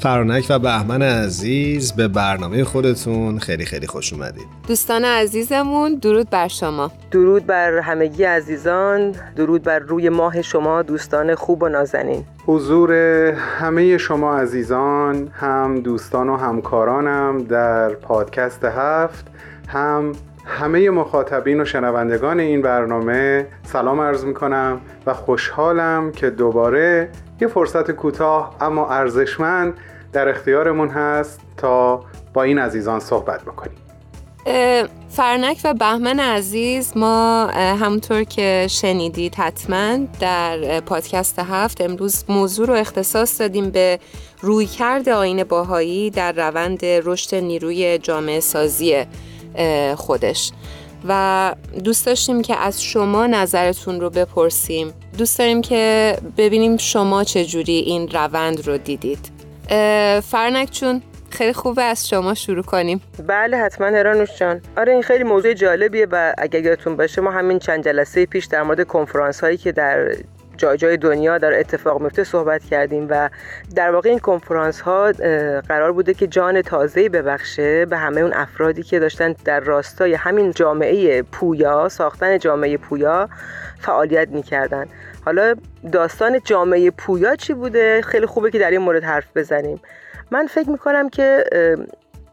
فرانک 0.00 0.46
و 0.50 0.58
بهمن 0.58 1.02
عزیز 1.02 1.92
به 1.92 2.08
برنامه 2.08 2.64
خودتون 2.64 3.38
خیلی 3.38 3.64
خیلی 3.64 3.86
خوش 3.86 4.12
اومدید. 4.12 4.46
دوستان 4.68 5.04
عزیزمون 5.04 5.94
درود 5.94 6.30
بر 6.30 6.48
شما. 6.48 6.90
درود 7.10 7.46
بر 7.46 7.78
همگی 7.78 8.24
عزیزان 8.24 9.14
درود 9.36 9.62
بر 9.62 9.78
روی 9.78 10.08
ماه 10.08 10.42
شما 10.42 10.82
دوستان 10.82 11.34
خوب 11.34 11.62
و 11.62 11.68
نازنین. 11.68 12.24
حضور 12.46 12.92
همه 13.32 13.98
شما 13.98 14.38
عزیزان 14.38 15.28
هم 15.32 15.80
دوستان 15.80 16.28
و 16.28 16.36
همکارانم 16.36 17.38
در 17.38 17.88
پادکست 17.88 18.64
هفت 18.64 19.26
هم 19.68 20.12
همه 20.44 20.90
مخاطبین 20.90 21.60
و 21.60 21.64
شنوندگان 21.64 22.40
این 22.40 22.62
برنامه. 22.62 23.46
سلام 23.62 24.00
عرض 24.00 24.24
می 24.24 24.34
کنم 24.34 24.80
و 25.06 25.14
خوشحالم 25.14 26.12
که 26.12 26.30
دوباره 26.30 27.08
یه 27.40 27.48
فرصت 27.48 27.90
کوتاه 27.90 28.56
اما 28.60 28.88
ارزشمند 28.88 29.74
در 30.12 30.28
اختیارمون 30.28 30.88
هست 30.88 31.40
تا 31.56 32.04
با 32.34 32.42
این 32.42 32.58
عزیزان 32.58 33.00
صحبت 33.00 33.42
بکنیم. 33.42 33.78
فرنک 35.08 35.60
و 35.64 35.74
بهمن 35.74 36.20
عزیز 36.20 36.96
ما 36.96 37.46
همونطور 37.54 38.24
که 38.24 38.66
شنیدید 38.70 39.34
حتما 39.34 39.98
در 40.20 40.80
پادکست 40.80 41.38
هفت 41.38 41.80
امروز 41.80 42.24
موضوع 42.28 42.66
رو 42.66 42.74
اختصاص 42.74 43.40
دادیم 43.40 43.70
به 43.70 43.98
رویکرد 44.40 45.08
آین 45.08 45.44
باهایی 45.44 46.10
در 46.10 46.32
روند 46.32 46.84
رشد 46.84 47.34
نیروی 47.34 47.98
جامعه 47.98 48.40
سازی 48.40 49.04
خودش. 49.96 50.52
و 51.08 51.54
دوست 51.84 52.06
داشتیم 52.06 52.42
که 52.42 52.56
از 52.56 52.82
شما 52.82 53.26
نظرتون 53.26 54.00
رو 54.00 54.10
بپرسیم. 54.10 54.92
دوست 55.18 55.38
داریم 55.38 55.62
که 55.62 56.14
ببینیم 56.36 56.76
شما 56.76 57.24
چجوری 57.24 57.72
این 57.72 58.08
روند 58.08 58.66
رو 58.66 58.78
دیدید. 58.78 59.30
فرنک 60.22 60.70
چون 60.70 61.02
خیلی 61.30 61.52
خوبه 61.52 61.82
از 61.82 62.08
شما 62.08 62.34
شروع 62.34 62.62
کنیم. 62.62 63.00
بله 63.26 63.56
حتما 63.56 63.86
هرانوش 63.86 64.38
جان. 64.38 64.60
آره 64.76 64.92
این 64.92 65.02
خیلی 65.02 65.24
موضوع 65.24 65.54
جالبیه 65.54 66.06
و 66.10 66.34
اگر 66.38 66.64
یادتون 66.64 66.96
باشه 66.96 67.20
ما 67.20 67.30
همین 67.30 67.58
چند 67.58 67.84
جلسه 67.84 68.26
پیش 68.26 68.44
در 68.44 68.62
مورد 68.62 68.86
کنفرانس 68.86 69.40
هایی 69.40 69.56
که 69.56 69.72
در 69.72 70.16
جای 70.58 70.76
جای 70.76 70.96
دنیا 70.96 71.38
در 71.38 71.58
اتفاق 71.58 72.00
میفته 72.00 72.24
صحبت 72.24 72.64
کردیم 72.64 73.06
و 73.10 73.30
در 73.74 73.90
واقع 73.90 74.08
این 74.08 74.18
کنفرانس 74.18 74.80
ها 74.80 75.12
قرار 75.68 75.92
بوده 75.92 76.14
که 76.14 76.26
جان 76.26 76.62
تازه‌ای 76.62 77.08
ببخشه 77.08 77.86
به 77.86 77.96
همه 77.96 78.20
اون 78.20 78.32
افرادی 78.32 78.82
که 78.82 78.98
داشتن 78.98 79.34
در 79.44 79.60
راستای 79.60 80.14
همین 80.14 80.50
جامعه 80.50 81.22
پویا 81.22 81.88
ساختن 81.88 82.38
جامعه 82.38 82.76
پویا 82.76 83.28
فعالیت 83.78 84.28
می‌کردن. 84.28 84.86
حالا 85.24 85.54
داستان 85.92 86.40
جامعه 86.44 86.90
پویا 86.90 87.36
چی 87.36 87.54
بوده؟ 87.54 88.02
خیلی 88.02 88.26
خوبه 88.26 88.50
که 88.50 88.58
در 88.58 88.70
این 88.70 88.80
مورد 88.80 89.04
حرف 89.04 89.36
بزنیم. 89.36 89.80
من 90.30 90.46
فکر 90.46 90.70
می‌کنم 90.70 91.08
که 91.08 91.44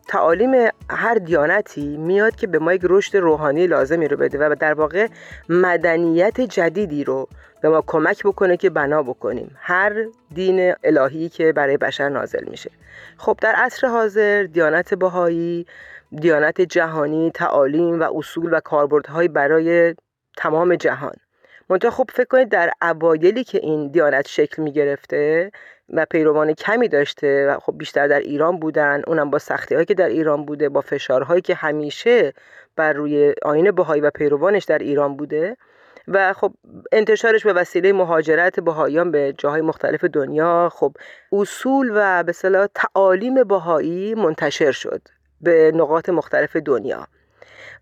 تعالیم 0.08 0.52
هر 0.90 1.16
دیانتی 1.16 1.98
میاد 1.98 2.36
که 2.36 2.48
به 2.48 2.60
ما 2.60 2.74
یک 2.74 2.82
رشد 2.84 3.18
روحانی 3.18 3.68
لازمی 3.68 4.08
رو 4.08 4.18
بده 4.18 4.38
و 4.38 4.56
در 4.60 4.74
واقع 4.74 5.08
مدنیت 5.50 6.42
جدیدی 6.42 7.04
رو 7.04 7.28
به 7.66 7.70
ما 7.70 7.84
کمک 7.88 8.24
بکنه 8.24 8.58
که 8.58 8.70
بنا 8.70 9.04
بکنیم. 9.04 9.58
هر 9.60 10.06
دین 10.34 10.74
الهی 10.84 11.30
که 11.30 11.54
برای 11.54 11.78
بشر 11.78 12.10
نازل 12.10 12.44
میشه. 12.50 12.72
خب 13.18 13.38
در 13.42 13.54
عصر 13.56 13.88
حاضر 13.88 14.44
دیانت 14.44 14.94
بهایی 14.94 15.66
دیانت 16.12 16.62
جهانی 16.62 17.32
تعالیم 17.32 18.00
و 18.00 18.18
اصول 18.18 18.54
و 18.54 18.60
کاربردهای 18.60 19.28
برای 19.28 19.96
تمام 20.38 20.76
جهان. 20.76 21.14
منتها 21.70 21.92
خب 21.92 22.10
فکر 22.14 22.26
کنید 22.26 22.50
در 22.50 22.72
اوایلی 22.82 23.44
که 23.44 23.58
این 23.58 23.88
دیانت 23.88 24.28
شکل 24.28 24.62
می 24.62 24.72
گرفته 24.72 25.52
و 25.90 26.06
پیروان 26.06 26.54
کمی 26.54 26.88
داشته 26.88 27.48
و 27.48 27.60
خب 27.60 27.78
بیشتر 27.78 28.08
در 28.08 28.20
ایران 28.20 28.60
بودن 28.60 29.02
اونم 29.08 29.30
با 29.30 29.38
سختی 29.40 29.76
هایی 29.76 29.86
که 29.86 29.94
در 29.94 30.10
ایران 30.10 30.46
بوده 30.46 30.70
با 30.70 30.82
فشارهایی 30.82 31.42
که 31.42 31.56
همیشه 31.56 32.34
بر 32.76 32.94
روی 32.94 33.34
آین 33.44 33.72
بهایی 33.72 34.02
و 34.02 34.10
پیروانش 34.10 34.64
در 34.64 34.78
ایران 34.78 35.18
بوده 35.18 35.58
و 36.08 36.34
خب 36.34 36.54
انتشارش 36.92 37.46
به 37.46 37.54
وسیله 37.54 37.94
مهاجرت 37.94 38.60
بهاییان 38.60 39.12
به 39.12 39.34
جاهای 39.38 39.62
مختلف 39.62 40.04
دنیا. 40.04 40.70
خب 40.74 40.94
اصول 41.32 41.92
و 41.96 42.24
به 42.24 42.32
صلاح 42.32 42.68
تعالیم 42.76 43.44
بهایی 43.44 44.16
منتشر 44.16 44.72
شد 44.72 45.02
به 45.42 45.72
نقاط 45.76 46.10
مختلف 46.10 46.56
دنیا. 46.56 47.08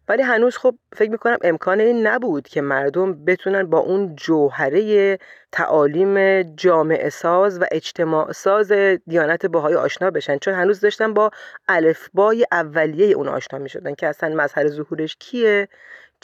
ولی 0.07 0.21
هنوز 0.21 0.57
خب 0.57 0.75
فکر 0.95 1.11
می‌کنم 1.11 1.37
امکان 1.41 1.79
این 1.79 2.07
نبود 2.07 2.47
که 2.47 2.61
مردم 2.61 3.25
بتونن 3.25 3.63
با 3.63 3.79
اون 3.79 4.15
جوهره 4.15 5.17
تعالیم 5.51 6.41
جامعه 6.41 7.09
ساز 7.09 7.61
و 7.61 7.65
اجتماع 7.71 8.31
ساز 8.31 8.71
دیانت 9.07 9.45
باهای 9.45 9.75
آشنا 9.75 10.11
بشن. 10.11 10.37
چون 10.37 10.53
هنوز 10.53 10.79
داشتن 10.79 11.13
با 11.13 11.31
الفبای 11.67 12.45
اولیه 12.51 13.15
اون 13.15 13.27
آشنا 13.27 13.59
می‌شدن 13.59 13.93
که 13.95 14.07
اصلا 14.07 14.35
مظهر 14.35 14.67
ظهورش 14.67 15.15
کیه؟ 15.19 15.67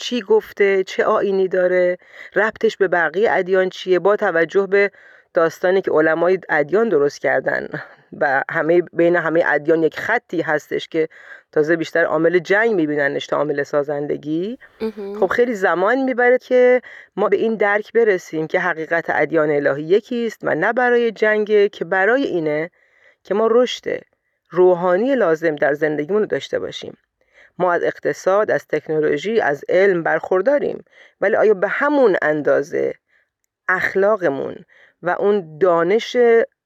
چی 0.00 0.20
گفته 0.20 0.84
چه 0.84 1.04
آینی 1.04 1.48
داره 1.48 1.98
ربطش 2.36 2.76
به 2.76 2.88
بقیه 2.88 3.32
ادیان 3.32 3.68
چیه؟ 3.68 3.98
با 3.98 4.16
توجه 4.16 4.66
به 4.66 4.90
داستانی 5.34 5.82
که 5.82 5.90
علمای 5.90 6.38
ادیان 6.48 6.88
درست 6.88 7.20
کردن 7.20 7.68
و 8.20 8.42
همه 8.50 8.82
بین 8.92 9.16
همه 9.16 9.42
ادیان 9.46 9.82
یک 9.82 9.98
خطی 9.98 10.40
هستش 10.40 10.88
که 10.88 11.08
تازه 11.52 11.76
بیشتر 11.76 12.04
عامل 12.04 12.38
جنگ 12.38 12.74
میبیننش 12.74 13.26
تا 13.26 13.36
عامل 13.36 13.62
سازندگی. 13.62 14.58
خب 15.20 15.26
خیلی 15.26 15.54
زمان 15.54 16.02
می‌بره 16.02 16.38
که 16.38 16.82
ما 17.16 17.28
به 17.28 17.36
این 17.36 17.54
درک 17.54 17.92
برسیم 17.92 18.46
که 18.46 18.60
حقیقت 18.60 19.04
ادیان 19.08 19.50
الهی 19.50 19.82
یکی 19.82 20.26
است 20.26 20.38
و 20.42 20.54
نه 20.54 20.72
برای 20.72 21.12
جنگ 21.12 21.70
که 21.70 21.84
برای 21.84 22.22
اینه 22.22 22.70
که 23.24 23.34
ما 23.34 23.48
رشد 23.50 24.00
روحانی 24.50 25.14
لازم 25.14 25.56
در 25.56 25.74
زندگیمون 25.74 26.22
رو 26.22 26.26
داشته 26.26 26.58
باشیم. 26.58 26.96
ما 27.60 27.72
از 27.72 27.82
اقتصاد 27.82 28.50
از 28.50 28.66
تکنولوژی 28.66 29.40
از 29.40 29.64
علم 29.68 30.02
برخورداریم. 30.02 30.84
ولی 31.20 31.36
آیا 31.36 31.54
به 31.54 31.68
همون 31.68 32.16
اندازه 32.22 32.94
اخلاقمون 33.68 34.56
و 35.02 35.10
اون 35.10 35.58
دانش 35.58 36.16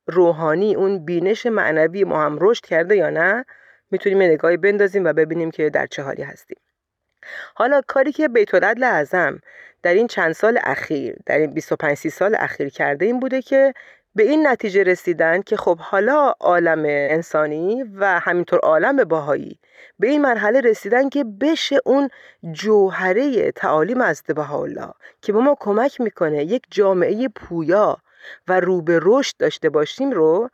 روحانی 0.07 0.75
اون 0.75 1.05
بینش 1.05 1.47
معنوی 1.47 2.05
ما 2.05 2.23
هم 2.23 2.39
رشد 2.41 2.65
کرده 2.65 2.97
یا 2.97 3.11
نه؟ 3.11 3.45
می‌تونیم 3.91 4.23
یه 4.23 4.29
نگاهی 4.29 4.57
بندازیم 4.57 5.05
و 5.05 5.13
ببینیم 5.13 5.51
که 5.51 5.71
در 5.71 5.87
چه 5.87 6.03
حالی 6.03 6.23
هستیم. 6.23 6.59
حالا 7.55 7.81
کاری 7.87 8.13
که 8.13 8.29
بیت 8.29 8.55
العدل 8.55 8.83
اعظم 8.83 9.41
در 9.83 9.95
این 9.95 10.07
چند 10.07 10.33
سال 10.33 10.59
اخیر 10.63 11.17
در 11.27 11.39
این 11.39 11.55
25 11.55 11.97
30 11.97 12.11
سال 12.11 12.37
اخیر 12.39 12.69
کرده 12.69 13.07
این 13.07 13.21
بوده 13.21 13.43
که 13.43 13.75
به 14.15 14.23
این 14.23 14.47
نتیجه 14.47 14.83
رسیدن 14.83 15.43
که 15.43 15.57
خب 15.57 15.79
حالا 15.79 16.35
عالم 16.41 16.83
انسانی 16.87 17.83
و 17.83 18.21
همینطور 18.21 18.59
عالم 18.59 19.05
باهایی 19.05 19.59
به 19.99 20.09
این 20.09 20.23
مرحله 20.23 20.61
رسیدن 20.61 21.09
که 21.09 21.25
بشه 21.25 21.81
اون 21.85 22.09
جوهره 22.53 23.53
تعالیم 23.53 24.01
از 24.01 24.23
بهاءالله 24.23 24.93
که 25.23 25.33
به 25.33 25.39
ما 25.39 25.57
کمک 25.61 26.01
می‌کنه 26.01 26.45
یک 26.45 26.63
جامعه 26.71 27.29
پویا 27.29 27.99
و 28.49 28.61
رو 28.61 28.83
به 28.83 29.01
رشد 29.03 29.37
داشته 29.39 29.71
باشیم 29.71 30.11
رو 30.11 30.49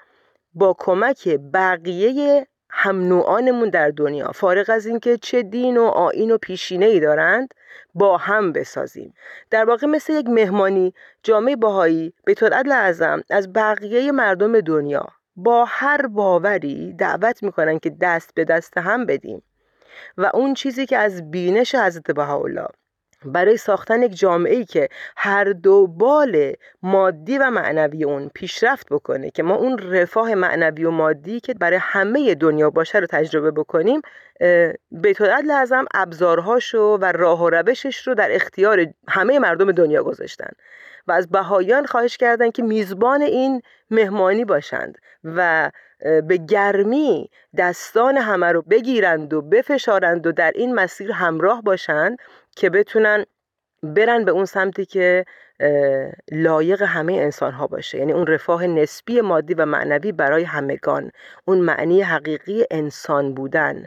با 0.54 0.76
کمک 0.78 1.28
بقیه 1.54 2.46
هم 2.70 3.08
نوعانمون 3.08 3.70
در 3.70 3.90
دنیا. 3.90 4.32
فارغ 4.32 4.70
از 4.70 4.86
اینکه 4.86 5.16
چه 5.16 5.42
دین 5.42 5.76
و 5.76 5.84
آین 5.84 6.30
و 6.30 6.38
پیشینه 6.38 6.86
ای 6.86 7.00
دارند 7.00 7.54
با 7.94 8.16
هم 8.16 8.52
بسازیم. 8.52 9.14
در 9.50 9.64
واقع 9.64 9.86
مثل 9.86 10.12
یک 10.12 10.26
مهمانی 10.26 10.94
جامعه 11.22 11.56
باهایی 11.56 12.12
به 12.24 12.34
طور 12.34 12.52
عدل 12.52 12.72
اعظم 12.72 13.22
از 13.30 13.52
بقیه 13.52 14.12
مردم 14.12 14.60
دنیا 14.60 15.06
با 15.36 15.64
هر 15.68 16.06
باوری 16.06 16.92
دعوت 16.92 17.42
می‌کنن 17.42 17.78
که 17.78 17.90
دست 17.90 18.34
به 18.34 18.44
دست 18.44 18.78
هم 18.78 19.06
بدیم. 19.06 19.42
و 20.18 20.30
اون 20.34 20.54
چیزی 20.54 20.86
که 20.86 20.98
از 20.98 21.30
بینش 21.30 21.74
حضرت 21.74 22.10
بهاءالله 22.10 22.66
برای 23.24 23.56
ساختن 23.56 24.02
یک 24.02 24.18
جامعه 24.18 24.56
ای 24.56 24.64
که 24.64 24.88
هر 25.16 25.44
دو 25.44 25.86
بال 25.86 26.52
مادی 26.82 27.38
و 27.38 27.50
معنوی 27.50 28.04
اون 28.04 28.30
پیشرفت 28.34 28.86
بکنه 28.90 29.30
که 29.30 29.42
ما 29.42 29.54
اون 29.54 29.78
رفاه 29.78 30.34
معنوی 30.34 30.84
و 30.84 30.90
مادی 30.90 31.40
که 31.40 31.54
برای 31.54 31.78
همه 31.82 32.34
دنیا 32.34 32.70
باشه 32.70 32.98
رو 32.98 33.06
تجربه 33.06 33.50
بکنیم 33.50 34.00
بیت 34.90 35.20
العدل 35.20 35.50
اعظم 35.50 35.84
ابزارهاشو 35.94 36.98
و 37.00 37.12
راه 37.12 37.42
و 37.42 37.50
روشش 37.50 38.06
رو 38.08 38.14
در 38.14 38.34
اختیار 38.34 38.86
همه 39.08 39.38
مردم 39.38 39.72
دنیا 39.72 40.02
گذاشتن 40.02 40.50
و 41.06 41.12
از 41.12 41.30
بهایان 41.30 41.86
خواهش 41.86 42.16
کردن 42.16 42.50
که 42.50 42.62
میزبان 42.62 43.22
این 43.22 43.62
مهمانی 43.90 44.44
باشند 44.44 44.98
و 45.24 45.70
به 46.00 46.36
گرمی 46.36 47.30
دستان 47.56 48.16
همه 48.16 48.46
رو 48.46 48.62
بگیرند 48.62 49.34
و 49.34 49.42
بفشارند 49.42 50.26
و 50.26 50.32
در 50.32 50.52
این 50.54 50.74
مسیر 50.74 51.12
همراه 51.12 51.62
باشند. 51.62 52.18
که 52.56 52.70
بتونن 52.70 53.24
برن 53.82 54.24
به 54.24 54.30
اون 54.30 54.44
سمتی 54.44 54.84
که 54.84 55.24
لایق 56.32 56.82
همه 56.82 57.12
انسان 57.12 57.52
ها 57.52 57.66
باشه. 57.66 57.98
یعنی 57.98 58.12
اون 58.12 58.26
رفاه 58.26 58.66
نسبی 58.66 59.20
مادی 59.20 59.54
و 59.54 59.66
معنوی 59.66 60.12
برای 60.12 60.44
همگان 60.44 61.10
اون 61.44 61.58
معنی 61.58 62.02
حقیقی 62.02 62.64
انسان 62.70 63.34
بودن. 63.34 63.84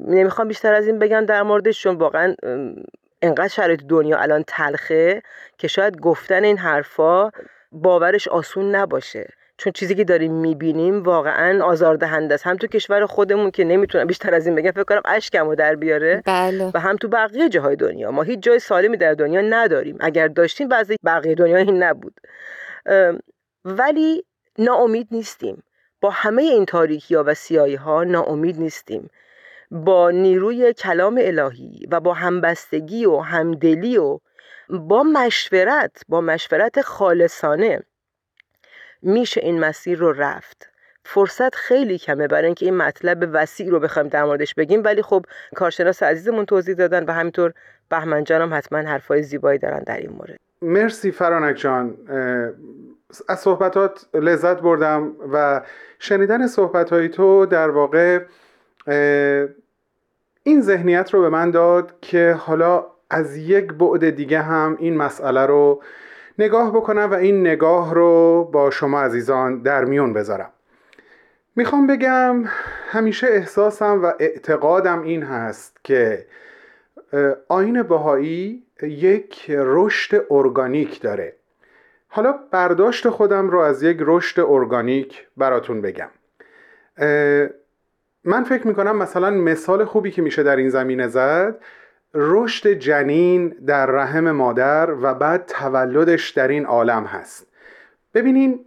نمی‌خوام 0.00 0.48
بیشتر 0.48 0.74
از 0.74 0.86
این 0.86 0.98
بگم 0.98 1.26
در 1.26 1.42
موردش 1.42 1.82
چون 1.82 1.96
واقعا 1.96 2.34
انقدر 3.22 3.48
شرایط 3.48 3.80
دنیا 3.88 4.18
الان 4.18 4.44
تلخه 4.46 5.22
که 5.58 5.68
شاید 5.68 6.00
گفتن 6.00 6.44
این 6.44 6.58
حرفا 6.58 7.30
باورش 7.72 8.28
آسون 8.28 8.74
نباشه. 8.74 9.28
چون 9.58 9.72
چیزی 9.72 9.94
که 9.94 10.04
داریم 10.04 10.32
می‌بینیم 10.32 11.02
واقعا 11.02 11.64
آزاردهنده 11.64 12.34
است. 12.34 12.46
هم 12.46 12.56
تو 12.56 12.66
کشور 12.66 13.06
خودمون 13.06 13.50
که 13.50 13.64
نمی‌تونم 13.64 14.06
بیشتر 14.06 14.34
از 14.34 14.46
این 14.46 14.56
بگم 14.56 14.70
فکر 14.70 14.84
کنم 14.84 15.02
اشکمو 15.04 15.54
در 15.54 15.74
بیاره. 15.74 16.22
بله. 16.26 16.70
و 16.74 16.80
هم 16.80 16.96
تو 16.96 17.08
بقیه 17.08 17.48
جاهای 17.48 17.76
دنیا. 17.76 18.10
ما 18.10 18.22
هیچ 18.22 18.40
جای 18.40 18.58
سالمی 18.58 18.96
در 18.96 19.14
دنیا 19.14 19.40
نداریم. 19.40 19.96
اگر 20.00 20.28
داشتیم 20.28 20.68
بعضی 20.68 20.96
بقیه 21.04 21.34
دنیا 21.34 21.56
این 21.56 21.82
نبود. 21.82 22.20
ولی 23.64 24.24
ناامید 24.58 25.08
نیستیم. 25.10 25.62
با 26.00 26.10
همه 26.10 26.42
این 26.42 26.64
تاریکی 26.66 27.14
ها 27.14 27.24
و 27.26 27.34
سیایی 27.34 27.74
ها 27.74 28.04
ناامید 28.04 28.60
نیستیم. 28.60 29.10
با 29.70 30.10
نیروی 30.10 30.72
کلام 30.72 31.20
الهی 31.22 31.86
و 31.90 32.00
با 32.00 32.14
همبستگی 32.14 33.06
و 33.06 33.18
همدلی 33.18 33.98
و 33.98 34.18
با 34.68 35.02
مشورت 35.02 36.02
با 36.08 36.20
مشورت 36.20 36.80
خالصانه. 36.80 37.82
میشه 39.04 39.40
این 39.44 39.60
مسیر 39.60 39.98
رو 39.98 40.12
رفت. 40.12 40.70
فرصت 41.04 41.54
خیلی 41.54 41.98
کمه 41.98 42.28
برای 42.28 42.46
اینکه 42.46 42.66
این 42.66 42.76
مطلب 42.76 43.30
وسیع 43.32 43.70
رو 43.70 43.80
بخوایم 43.80 44.08
در 44.08 44.24
موردش 44.24 44.54
بگیم 44.54 44.82
ولی 44.84 45.02
خب 45.02 45.24
کارشناس 45.54 46.02
عزیزمون 46.02 46.44
توضیح 46.44 46.74
دادن 46.74 47.04
و 47.04 47.12
همینطور 47.12 47.52
بهمن 47.90 48.24
جانم 48.24 48.54
حتما 48.54 48.78
حرفای 48.78 49.22
زیبایی 49.22 49.58
دارن 49.58 49.82
در 49.82 49.96
این 49.96 50.10
مورد. 50.10 50.36
مرسی 50.62 51.10
فرانک 51.10 51.56
جان. 51.56 51.94
از 53.28 53.40
صحبتات 53.40 54.06
لذت 54.14 54.60
بردم 54.60 55.12
و 55.32 55.62
شنیدن 55.98 56.46
صحبت 56.46 57.06
تو 57.06 57.46
در 57.46 57.70
واقع 57.70 58.20
این 60.42 60.60
ذهنیت 60.60 61.14
رو 61.14 61.20
به 61.20 61.28
من 61.28 61.50
داد 61.50 61.94
که 62.00 62.36
حالا 62.38 62.86
از 63.10 63.36
یک 63.36 63.72
بعد 63.72 64.10
دیگه 64.10 64.42
هم 64.42 64.76
این 64.80 64.96
مسئله 64.96 65.46
رو 65.46 65.82
نگاه 66.38 66.70
بکنم 66.76 67.10
و 67.10 67.14
این 67.14 67.40
نگاه 67.40 67.94
رو 67.94 68.44
با 68.52 68.70
شما 68.70 69.02
عزیزان 69.02 69.62
در 69.62 69.84
میون 69.84 70.12
بذارم. 70.12 70.50
می‌خوام 71.56 71.86
بگم 71.86 72.44
همیشه 72.88 73.26
احساسم 73.26 74.02
و 74.02 74.12
اعتقادم 74.18 75.02
این 75.02 75.22
هست 75.22 75.76
که 75.84 76.26
آین 77.48 77.82
بهایی 77.82 78.62
یک 78.82 79.50
رشد 79.50 80.26
ارگانیک 80.30 81.00
داره. 81.00 81.36
حالا 82.08 82.34
برداشت 82.50 83.08
خودم 83.08 83.50
رو 83.50 83.58
از 83.58 83.82
یک 83.82 83.98
رشد 84.00 84.40
ارگانیک 84.40 85.26
براتون 85.36 85.80
بگم. 85.80 86.08
من 88.24 88.44
فکر 88.44 88.66
می‌کنم 88.66 88.96
مثلا 88.96 89.30
مثال 89.30 89.84
خوبی 89.84 90.10
که 90.10 90.22
میشه 90.22 90.42
در 90.42 90.56
این 90.56 90.68
زمینه 90.68 91.08
زد 91.08 91.60
رشد 92.14 92.68
جنین 92.68 93.48
در 93.48 93.86
رحم 93.86 94.30
مادر 94.30 94.90
و 95.02 95.14
بعد 95.14 95.46
تولدش 95.46 96.30
در 96.30 96.48
این 96.48 96.66
عالم 96.66 97.04
هست. 97.04 97.46
ببینین 98.14 98.60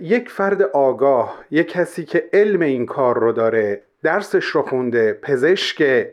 یک 0.00 0.30
فرد 0.30 0.62
آگاه 0.62 1.44
یک 1.50 1.68
کسی 1.68 2.04
که 2.04 2.28
علم 2.32 2.60
این 2.60 2.86
کار 2.86 3.18
رو 3.18 3.32
داره 3.32 3.82
درسش 4.02 4.44
رو 4.44 4.62
خونده 4.62 5.12
پزشک 5.12 6.06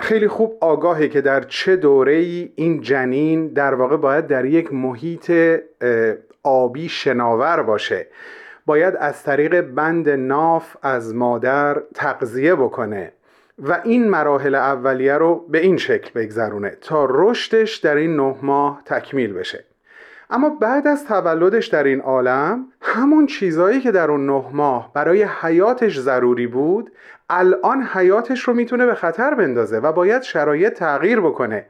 خیلی 0.00 0.28
خوب 0.28 0.56
آگاهه 0.60 1.08
که 1.08 1.20
در 1.20 1.42
چه 1.42 1.76
دوره 1.76 2.12
ای 2.12 2.52
این 2.56 2.80
جنین 2.80 3.48
در 3.48 3.74
واقع 3.74 3.96
باید 3.96 4.26
در 4.26 4.44
یک 4.44 4.72
محیط 4.72 5.32
آبی 6.42 6.88
شناور 6.88 7.62
باشه. 7.62 8.06
باید 8.66 8.96
از 8.96 9.22
طریق 9.22 9.60
بند 9.60 10.08
ناف 10.08 10.76
از 10.82 11.14
مادر 11.14 11.82
تغذیه 11.94 12.54
بکنه. 12.54 13.12
و 13.62 13.80
این 13.84 14.08
مراحل 14.08 14.54
اولیه 14.54 15.14
رو 15.14 15.46
به 15.48 15.58
این 15.58 15.76
شکل 15.76 16.20
بگذرونه 16.20 16.70
تا 16.80 17.06
رشدش 17.10 17.76
در 17.76 17.96
این 17.96 18.16
نه 18.16 18.36
ماه 18.42 18.82
تکمیل 18.84 19.32
بشه. 19.32 19.64
اما 20.30 20.48
بعد 20.48 20.86
از 20.86 21.06
تولدش 21.06 21.66
در 21.66 21.84
این 21.84 22.00
عالم 22.00 22.64
همون 22.80 23.26
چیزایی 23.26 23.80
که 23.80 23.90
در 23.90 24.10
اون 24.10 24.26
نه 24.26 24.44
ماه 24.52 24.92
برای 24.94 25.22
حیاتش 25.22 25.98
ضروری 25.98 26.46
بود 26.46 26.92
الان 27.30 27.82
حیاتش 27.82 28.40
رو 28.40 28.54
می‌تونه 28.54 28.86
به 28.86 28.94
خطر 28.94 29.34
بندازه 29.34 29.78
و 29.78 29.92
باید 29.92 30.22
شرایط 30.22 30.72
تغییر 30.72 31.20
بکنه. 31.20 31.66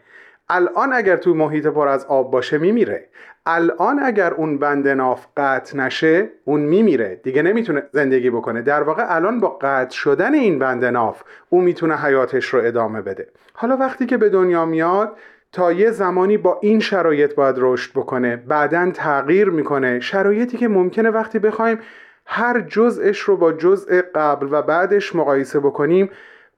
الان 0.48 0.92
اگر 0.92 1.16
تو 1.16 1.34
محیط 1.34 1.66
پر 1.66 1.88
از 1.88 2.04
آب 2.04 2.30
باشه 2.30 2.58
میمیره. 2.58 3.08
الان 3.46 4.00
اگر 4.02 4.34
اون 4.34 4.58
بند 4.58 4.88
ناف 4.88 5.26
قطع 5.36 5.78
نشه 5.78 6.28
اون 6.44 6.60
میمیره. 6.60 7.20
دیگه 7.22 7.42
نمی‌تونه 7.42 7.82
زندگی 7.92 8.30
بکنه. 8.30 8.62
در 8.62 8.82
واقع 8.82 9.04
الان 9.08 9.40
با 9.40 9.58
قطع 9.60 9.96
شدن 9.96 10.34
این 10.34 10.58
بند 10.58 10.84
ناف 10.84 11.22
اون 11.48 11.64
می‌تونه 11.64 11.96
حیاتش 11.96 12.44
رو 12.44 12.60
ادامه 12.64 13.02
بده. 13.02 13.28
حالا 13.54 13.76
وقتی 13.76 14.06
که 14.06 14.16
به 14.16 14.28
دنیا 14.28 14.64
میاد 14.64 15.16
تا 15.52 15.72
یه 15.72 15.90
زمانی 15.90 16.36
با 16.36 16.58
این 16.62 16.80
شرایط 16.80 17.34
باید 17.34 17.56
رشد 17.58 17.92
بکنه 17.92 18.36
بعدا 18.36 18.90
تغییر 18.90 19.50
می‌کنه. 19.50 20.00
شرایطی 20.00 20.56
که 20.56 20.68
ممکنه 20.68 21.10
وقتی 21.10 21.38
بخوایم 21.38 21.78
هر 22.26 22.60
جزءش 22.60 23.18
رو 23.18 23.36
با 23.36 23.52
جزء 23.52 24.02
قبل 24.14 24.48
و 24.50 24.62
بعدش 24.62 25.14
مقایسه 25.14 25.60
بکنیم 25.60 26.10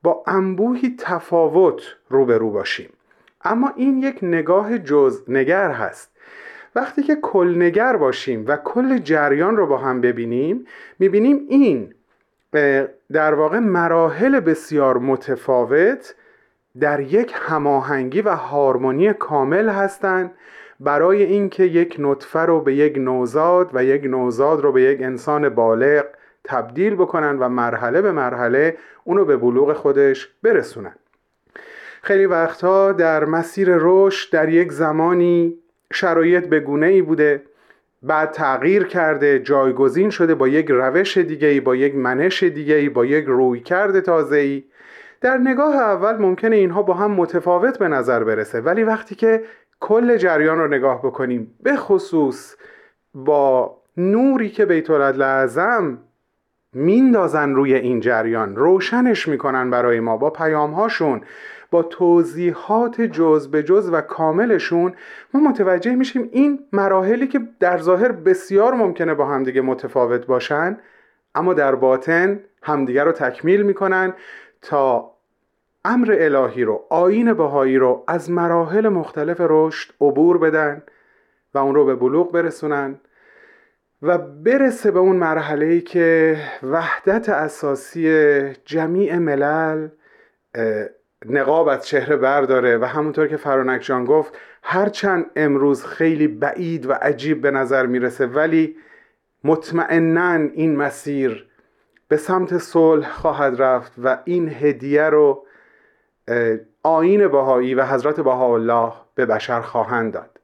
با 0.02 0.24
انبوهی 0.26 0.96
تفاوت 0.98 1.82
روبرو 2.08 2.50
باشیم. 2.50 2.90
اما 3.44 3.72
این 3.76 3.98
یک 3.98 4.18
نگاه 4.22 4.78
جز 4.78 5.22
نگر 5.28 5.70
هست. 5.70 6.11
وقتی 6.76 7.02
که 7.02 7.16
کلنگر 7.16 7.96
باشیم 7.96 8.44
و 8.48 8.56
کل 8.56 8.98
جریان 8.98 9.56
رو 9.56 9.66
با 9.66 9.78
هم 9.78 10.00
ببینیم 10.00 10.66
می‌بینیم 10.98 11.46
این 11.48 11.94
در 13.12 13.34
واقع 13.34 13.58
مراحل 13.58 14.40
بسیار 14.40 14.98
متفاوت 14.98 16.14
در 16.80 17.00
یک 17.00 17.32
هماهنگی 17.34 18.20
و 18.20 18.34
هارمونی 18.34 19.12
کامل 19.12 19.68
هستند 19.68 20.30
برای 20.80 21.22
اینکه 21.22 21.64
یک 21.64 21.96
نطفه 21.98 22.40
رو 22.40 22.60
به 22.60 22.74
یک 22.74 22.98
نوزاد 22.98 23.70
و 23.74 23.84
یک 23.84 24.04
نوزاد 24.04 24.60
رو 24.60 24.72
به 24.72 24.82
یک 24.82 25.02
انسان 25.02 25.48
بالغ 25.48 26.04
تبدیل 26.44 26.94
بکنن 26.94 27.38
و 27.38 27.48
مرحله 27.48 28.02
به 28.02 28.12
مرحله 28.12 28.76
اونو 29.04 29.24
به 29.24 29.36
بلوغ 29.36 29.72
خودش 29.72 30.28
برسونن. 30.42 30.94
خیلی 32.02 32.26
وقتها 32.26 32.92
در 32.92 33.24
مسیر 33.24 33.68
رشد 33.70 34.32
در 34.32 34.48
یک 34.48 34.72
زمانی 34.72 35.58
شرایط 35.92 36.46
به 36.46 36.60
گونه 36.60 36.86
ای 36.86 37.02
بوده 37.02 37.42
بعد 38.02 38.30
تغییر 38.30 38.84
کرده 38.84 39.38
جایگزین 39.38 40.10
شده 40.10 40.34
با 40.34 40.48
یک 40.48 40.66
روش 40.70 41.18
دیگه 41.18 41.48
ای 41.48 41.60
با 41.60 41.76
یک 41.76 41.94
منش 41.94 42.42
دیگه 42.42 42.74
ای 42.74 42.88
با 42.88 43.04
یک 43.04 43.24
رویکرد 43.24 44.00
تازه 44.00 44.36
ای 44.36 44.64
در 45.20 45.36
نگاه 45.38 45.76
اول 45.76 46.16
ممکنه 46.16 46.56
اینها 46.56 46.82
با 46.82 46.94
هم 46.94 47.10
متفاوت 47.10 47.78
به 47.78 47.88
نظر 47.88 48.24
برسه 48.24 48.60
ولی 48.60 48.82
وقتی 48.82 49.14
که 49.14 49.42
کل 49.80 50.16
جریان 50.16 50.58
رو 50.58 50.68
نگاه 50.68 51.02
بکنیم 51.02 51.54
به 51.62 51.76
خصوص 51.76 52.56
با 53.14 53.76
نوری 53.96 54.48
که 54.48 54.66
بیت 54.66 54.90
اعظم 54.90 55.98
میندازن 56.72 57.54
روی 57.54 57.74
این 57.74 58.00
جریان 58.00 58.56
روشنش 58.56 59.28
می‌کنن 59.28 59.70
برای 59.70 60.00
ما 60.00 60.16
با 60.16 60.30
پیامهاشون 60.30 61.20
با 61.72 61.82
توضیحات 61.82 63.00
جز 63.00 63.50
به 63.50 63.62
جز 63.62 63.90
و 63.92 64.00
کاملشون 64.00 64.94
ما 65.34 65.40
متوجه 65.40 65.94
میشیم 65.94 66.28
این 66.32 66.58
مراحلی 66.72 67.26
که 67.26 67.40
در 67.60 67.78
ظاهر 67.78 68.12
بسیار 68.12 68.74
ممکنه 68.74 69.14
با 69.14 69.26
همدیگه 69.26 69.60
متفاوت 69.60 70.26
باشن 70.26 70.78
اما 71.34 71.54
در 71.54 71.74
باطن 71.74 72.40
همدیگه 72.62 73.04
رو 73.04 73.12
تکمیل 73.12 73.62
می‌کنن 73.62 74.14
تا 74.62 75.12
امر 75.84 76.16
الهی 76.20 76.64
رو 76.64 76.84
آین 76.90 77.32
بهایی 77.32 77.76
رو 77.76 78.04
از 78.08 78.30
مراحل 78.30 78.88
مختلف 78.88 79.36
رشد 79.40 79.94
عبور 80.00 80.38
بدن 80.38 80.82
و 81.54 81.58
اون 81.58 81.74
رو 81.74 81.84
به 81.84 81.94
بلوغ 81.94 82.32
برسونن 82.32 83.00
و 84.02 84.18
برسه 84.18 84.90
به 84.90 84.98
اون 84.98 85.16
مرحله 85.16 85.66
ای 85.66 85.80
که 85.80 86.36
وحدت 86.62 87.28
اساسی 87.28 88.08
جمیع 88.64 89.18
ملل 89.18 89.88
نقاب 91.26 91.68
از 91.68 91.86
چهره 91.86 92.16
برداره 92.16 92.78
و 92.78 92.84
همونطور 92.84 93.26
که 93.26 93.36
فرانک 93.36 93.80
جان 93.80 94.04
گفت 94.04 94.38
هرچند 94.62 95.26
امروز 95.36 95.84
خیلی 95.84 96.28
بعید 96.28 96.86
و 96.86 96.92
عجیب 96.92 97.40
به 97.40 97.50
نظر 97.50 97.86
می‌رسه 97.86 98.26
ولی 98.26 98.76
مطمئنا 99.44 100.32
این 100.32 100.76
مسیر 100.76 101.46
به 102.08 102.16
سمت 102.16 102.58
صلح 102.58 103.10
خواهد 103.10 103.62
رفت 103.62 103.92
و 104.04 104.18
این 104.24 104.48
هدیه 104.48 105.02
رو 105.02 105.46
آین 106.82 107.28
بهایی 107.28 107.74
و 107.74 107.84
حضرت 107.84 108.20
بهاءالله 108.20 108.92
به 109.14 109.26
بشر 109.26 109.60
خواهند 109.60 110.12
داد. 110.12 110.38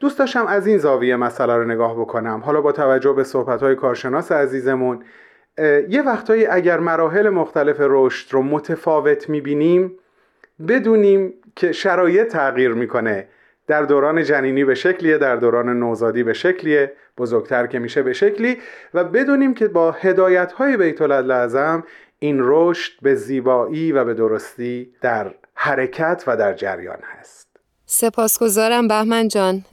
دوست 0.00 0.18
داشتم 0.18 0.46
از 0.46 0.66
این 0.66 0.78
زاویه 0.78 1.16
مسئله 1.16 1.56
رو 1.56 1.64
نگاه 1.64 2.00
بکنم. 2.00 2.42
حالا 2.44 2.60
با 2.60 2.72
توجه 2.72 3.12
به 3.12 3.24
صحبت 3.24 3.74
کارشناس 3.74 4.32
عزیزمون 4.32 5.04
یه 5.88 6.02
وقتایی 6.02 6.46
اگر 6.46 6.78
مراحل 6.78 7.28
مختلف 7.28 7.76
رشد 7.80 8.32
رو 8.32 8.42
متفاوت 8.42 9.28
می‌بینیم 9.28 9.92
بدونیم 10.68 11.34
که 11.56 11.72
شرایط 11.72 12.28
تغییر 12.28 12.72
می‌کنه. 12.72 13.28
در 13.66 13.82
دوران 13.82 14.24
جنینی 14.24 14.64
به 14.64 14.74
شکلیه 14.74 15.18
در 15.18 15.36
دوران 15.36 15.78
نوزادی 15.78 16.22
به 16.22 16.32
شکلیه 16.32 16.92
بزرگتر 17.18 17.66
که 17.66 17.78
میشه 17.78 18.02
به 18.02 18.12
شکلی 18.12 18.58
و 18.94 19.04
بدونیم 19.04 19.54
که 19.54 19.68
با 19.68 19.90
هدایت 19.90 20.52
های 20.52 20.76
بیت 20.76 21.02
لازم 21.02 21.84
این 22.18 22.38
رشد 22.40 22.92
به 23.02 23.14
زیبایی 23.14 23.92
و 23.92 24.04
به 24.04 24.14
درستی 24.14 24.92
در 25.00 25.34
حرکت 25.54 26.24
و 26.26 26.36
در 26.36 26.54
جریان 26.54 26.98
هست. 27.02 27.48
سپاسگزارم 27.86 28.88
بهمن 28.88 29.28
جان. 29.28 29.64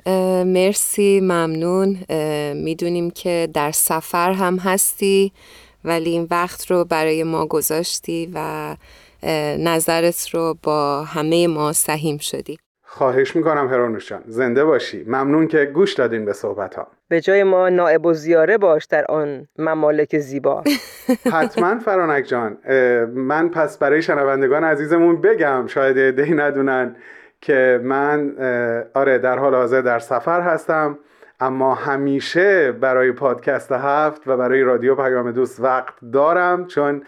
مرسی 0.46 1.20
ممنون. 1.24 1.98
می‌دونیم 2.54 3.12
که 3.12 3.50
در 3.54 3.72
سفر 3.72 4.32
هم 4.32 4.58
هستی. 4.58 5.32
ولی 5.86 6.10
این 6.10 6.28
وقت 6.32 6.72
رو 6.72 6.86
برای 6.86 7.24
ما 7.24 7.46
گذاشتی 7.46 8.32
و 8.34 8.76
نظرت 9.58 10.30
رو 10.34 10.58
با 10.64 11.04
همه 11.04 11.48
ما 11.48 11.74
سهیم 11.74 12.18
شدی. 12.18 12.58
خواهش 12.84 13.36
می‌کنم 13.36 13.68
هرانوش 13.68 14.10
جان. 14.10 14.22
زنده 14.26 14.66
باشی. 14.66 15.04
ممنون 15.08 15.48
که 15.48 15.66
گوش 15.66 15.94
دادین 15.94 16.26
به 16.26 16.34
صحبت 16.34 16.76
ها 16.76 16.88
به 17.10 17.22
جای 17.22 17.44
ما 17.44 17.70
نائب 17.70 18.06
و 18.06 18.14
زیاره 18.14 18.58
باش 18.58 18.86
در 18.86 19.06
آن 19.06 19.48
ممالک 19.58 20.18
زیبا. 20.20 20.64
حتما 21.34 21.80
فرانک 21.80 22.26
جان. 22.26 22.58
من 23.14 23.50
پس 23.50 23.78
برای 23.78 24.02
شنوندگان 24.02 24.64
عزیزمون 24.64 25.22
بگم 25.22 25.68
شاید 25.68 26.22
دی 26.22 26.34
ندونن 26.34 26.96
که 27.42 27.80
من 27.84 28.36
آره 28.94 29.18
در 29.18 29.40
حال 29.40 29.56
حاضر 29.56 29.82
در 29.82 30.00
سفر 30.00 30.42
هستم. 30.42 31.00
اما 31.40 31.76
همیشه 31.76 32.72
برای 32.72 33.12
پادکست 33.12 33.72
هفت 33.72 34.28
و 34.28 34.38
برای 34.38 34.62
رادیو 34.62 34.96
پیام 34.96 35.32
دوست 35.32 35.60
وقت 35.60 35.94
دارم 36.14 36.66
چون 36.68 37.02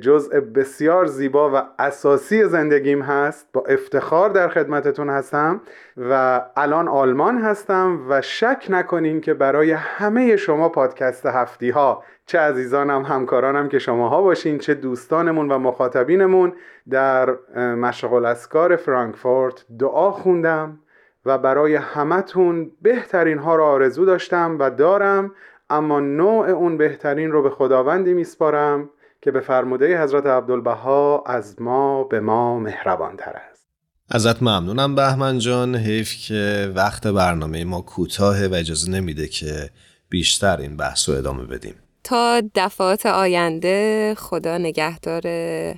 جزء 0.00 0.40
بسیار 0.40 1.06
زیبا 1.06 1.50
و 1.54 1.62
اساسی 1.78 2.44
زندگیم 2.44 3.02
هست. 3.02 3.48
با 3.52 3.64
افتخار 3.68 4.30
در 4.30 4.48
خدمتتون 4.48 5.10
هستم 5.10 5.60
و 5.96 6.42
الان 6.56 6.88
آلمان 6.88 7.38
هستم 7.38 8.00
و 8.08 8.20
شک 8.20 8.66
نکنین 8.68 9.20
که 9.20 9.34
برای 9.34 9.72
همه 9.72 10.36
شما 10.36 10.68
پادکست 10.68 11.26
هفتی 11.26 11.70
ها 11.70 12.04
چه 12.26 12.38
عزیزانم 12.38 13.02
همکارانم 13.02 13.68
که 13.68 13.78
شماها 13.78 14.22
باشین 14.22 14.58
چه 14.58 14.74
دوستانمون 14.74 15.52
و 15.52 15.58
مخاطبینمون 15.58 16.52
در 16.90 17.30
مشغل 17.56 18.16
الاسکار 18.16 18.76
فرانکفورت 18.76 19.64
دعا 19.78 20.10
خوندم. 20.10 20.78
و 21.24 21.38
برای 21.38 21.74
همتون 21.74 22.70
بهترین 22.82 23.38
ها 23.38 23.56
را 23.56 23.66
آرزو 23.66 24.04
داشتم 24.04 24.56
و 24.58 24.70
دارم 24.70 25.30
اما 25.70 26.00
نوع 26.00 26.48
اون 26.48 26.76
بهترین 26.76 27.30
رو 27.30 27.42
به 27.42 27.50
خداوندی 27.50 28.14
میسپارم 28.14 28.90
که 29.22 29.30
به 29.30 29.40
فرموده 29.40 30.02
حضرت 30.02 30.26
عبدالبها 30.26 31.24
از 31.26 31.62
ما 31.62 32.04
به 32.04 32.20
ما 32.20 32.58
مهربان 32.58 33.16
تر 33.16 33.32
است. 33.50 33.66
ازت 34.10 34.42
ممنونم 34.42 34.94
بهمن 34.94 35.38
جان. 35.38 35.76
حیف 35.76 36.14
که 36.26 36.72
وقت 36.74 37.06
برنامه 37.06 37.64
ما 37.64 37.80
کوتاه 37.80 38.46
و 38.46 38.54
اجازه 38.54 38.90
نمیده 38.90 39.28
که 39.28 39.70
بیشتر 40.08 40.56
این 40.56 40.76
بحث 40.76 41.08
رو 41.08 41.14
ادامه 41.14 41.44
بدیم. 41.44 41.74
تا 42.04 42.42
دفعات 42.54 43.06
آینده 43.06 44.14
خدا 44.18 44.58
نگهدار 44.58 45.26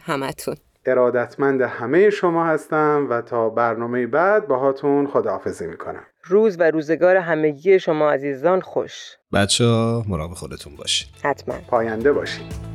همتون. 0.01 0.57
ارادتمند 0.87 1.61
همه 1.61 2.11
شما 2.11 2.47
هستم 2.47 3.07
و 3.11 3.22
تا 3.22 3.51
برنامه 3.51 4.07
بعد 4.07 4.49
باهاتون 4.49 5.07
خداحافظی 5.07 5.66
می‌کنم. 5.66 6.03
روز 6.24 6.57
و 6.61 6.70
روزگار 6.70 7.16
همگی 7.16 7.78
شما 7.78 8.11
عزیزان 8.11 8.61
خوش. 8.61 9.16
بچه 9.32 9.64
مراقب 10.09 10.35
خودتون 10.35 10.76
باشید. 10.76 11.09
حتما. 11.22 11.55
پاینده 11.68 12.12
باشید. 12.12 12.74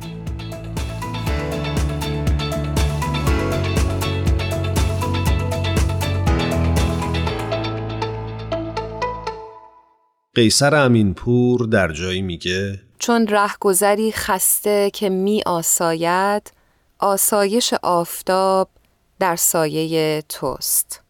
قیصر 10.34 10.74
امینپور 10.74 11.60
در 11.60 11.92
جایی 11.92 12.22
میگه 12.22 12.80
چون 12.98 13.26
رهگذری 13.26 14.12
خسته 14.12 14.90
که 14.90 15.08
می 15.08 15.42
آساید 15.46 16.52
آسایش 17.00 17.74
آفتاب 17.82 18.68
در 19.18 19.36
سایه 19.36 20.22
توست. 20.28 21.02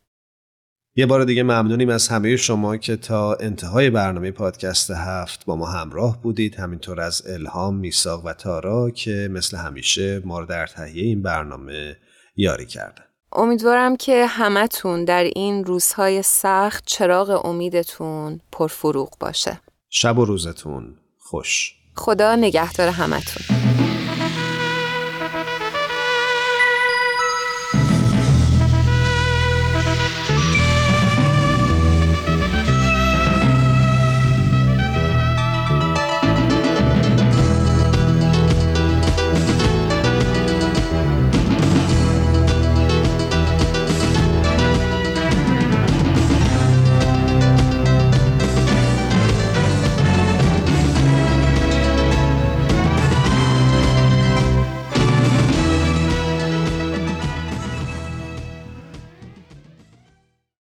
یه 0.97 1.07
بار 1.07 1.25
دیگه 1.25 1.43
ممنونیم 1.43 1.89
از 1.89 2.09
همه 2.09 2.37
شما 2.37 2.77
که 2.77 2.97
تا 2.97 3.35
انتهای 3.35 3.91
برنامه 3.91 4.31
پادکست 4.31 4.91
هفت 4.91 5.45
با 5.45 5.57
ما 5.57 5.67
همراه 5.67 6.23
بودید. 6.23 6.55
همینطور 6.55 7.01
از 7.01 7.23
الهام، 7.27 7.77
میساق 7.77 8.27
و 8.27 8.33
تارا 8.33 8.91
که 8.91 9.29
مثل 9.31 9.57
همیشه 9.57 10.23
ما 10.25 10.41
رو 10.41 10.47
در 10.47 10.67
تهیه 10.67 11.05
این 11.05 11.23
برنامه 11.23 11.97
یاری 12.37 12.67
کردن. 12.67 13.05
امیدوارم 13.33 13.97
که 13.97 14.27
همتون 14.27 15.05
در 15.05 15.25
این 15.25 15.65
روزهای 15.65 16.23
سخت 16.23 16.85
چراغ 16.87 17.47
امیدتون 17.47 18.41
پرفروغ 18.53 19.19
باشه. 19.21 19.61
شب 19.89 20.19
و 20.19 20.25
روزتون 20.25 20.95
خوش. 21.19 21.75
خدا 21.97 22.37
نگهدار 22.37 22.89
همتون. 22.89 23.60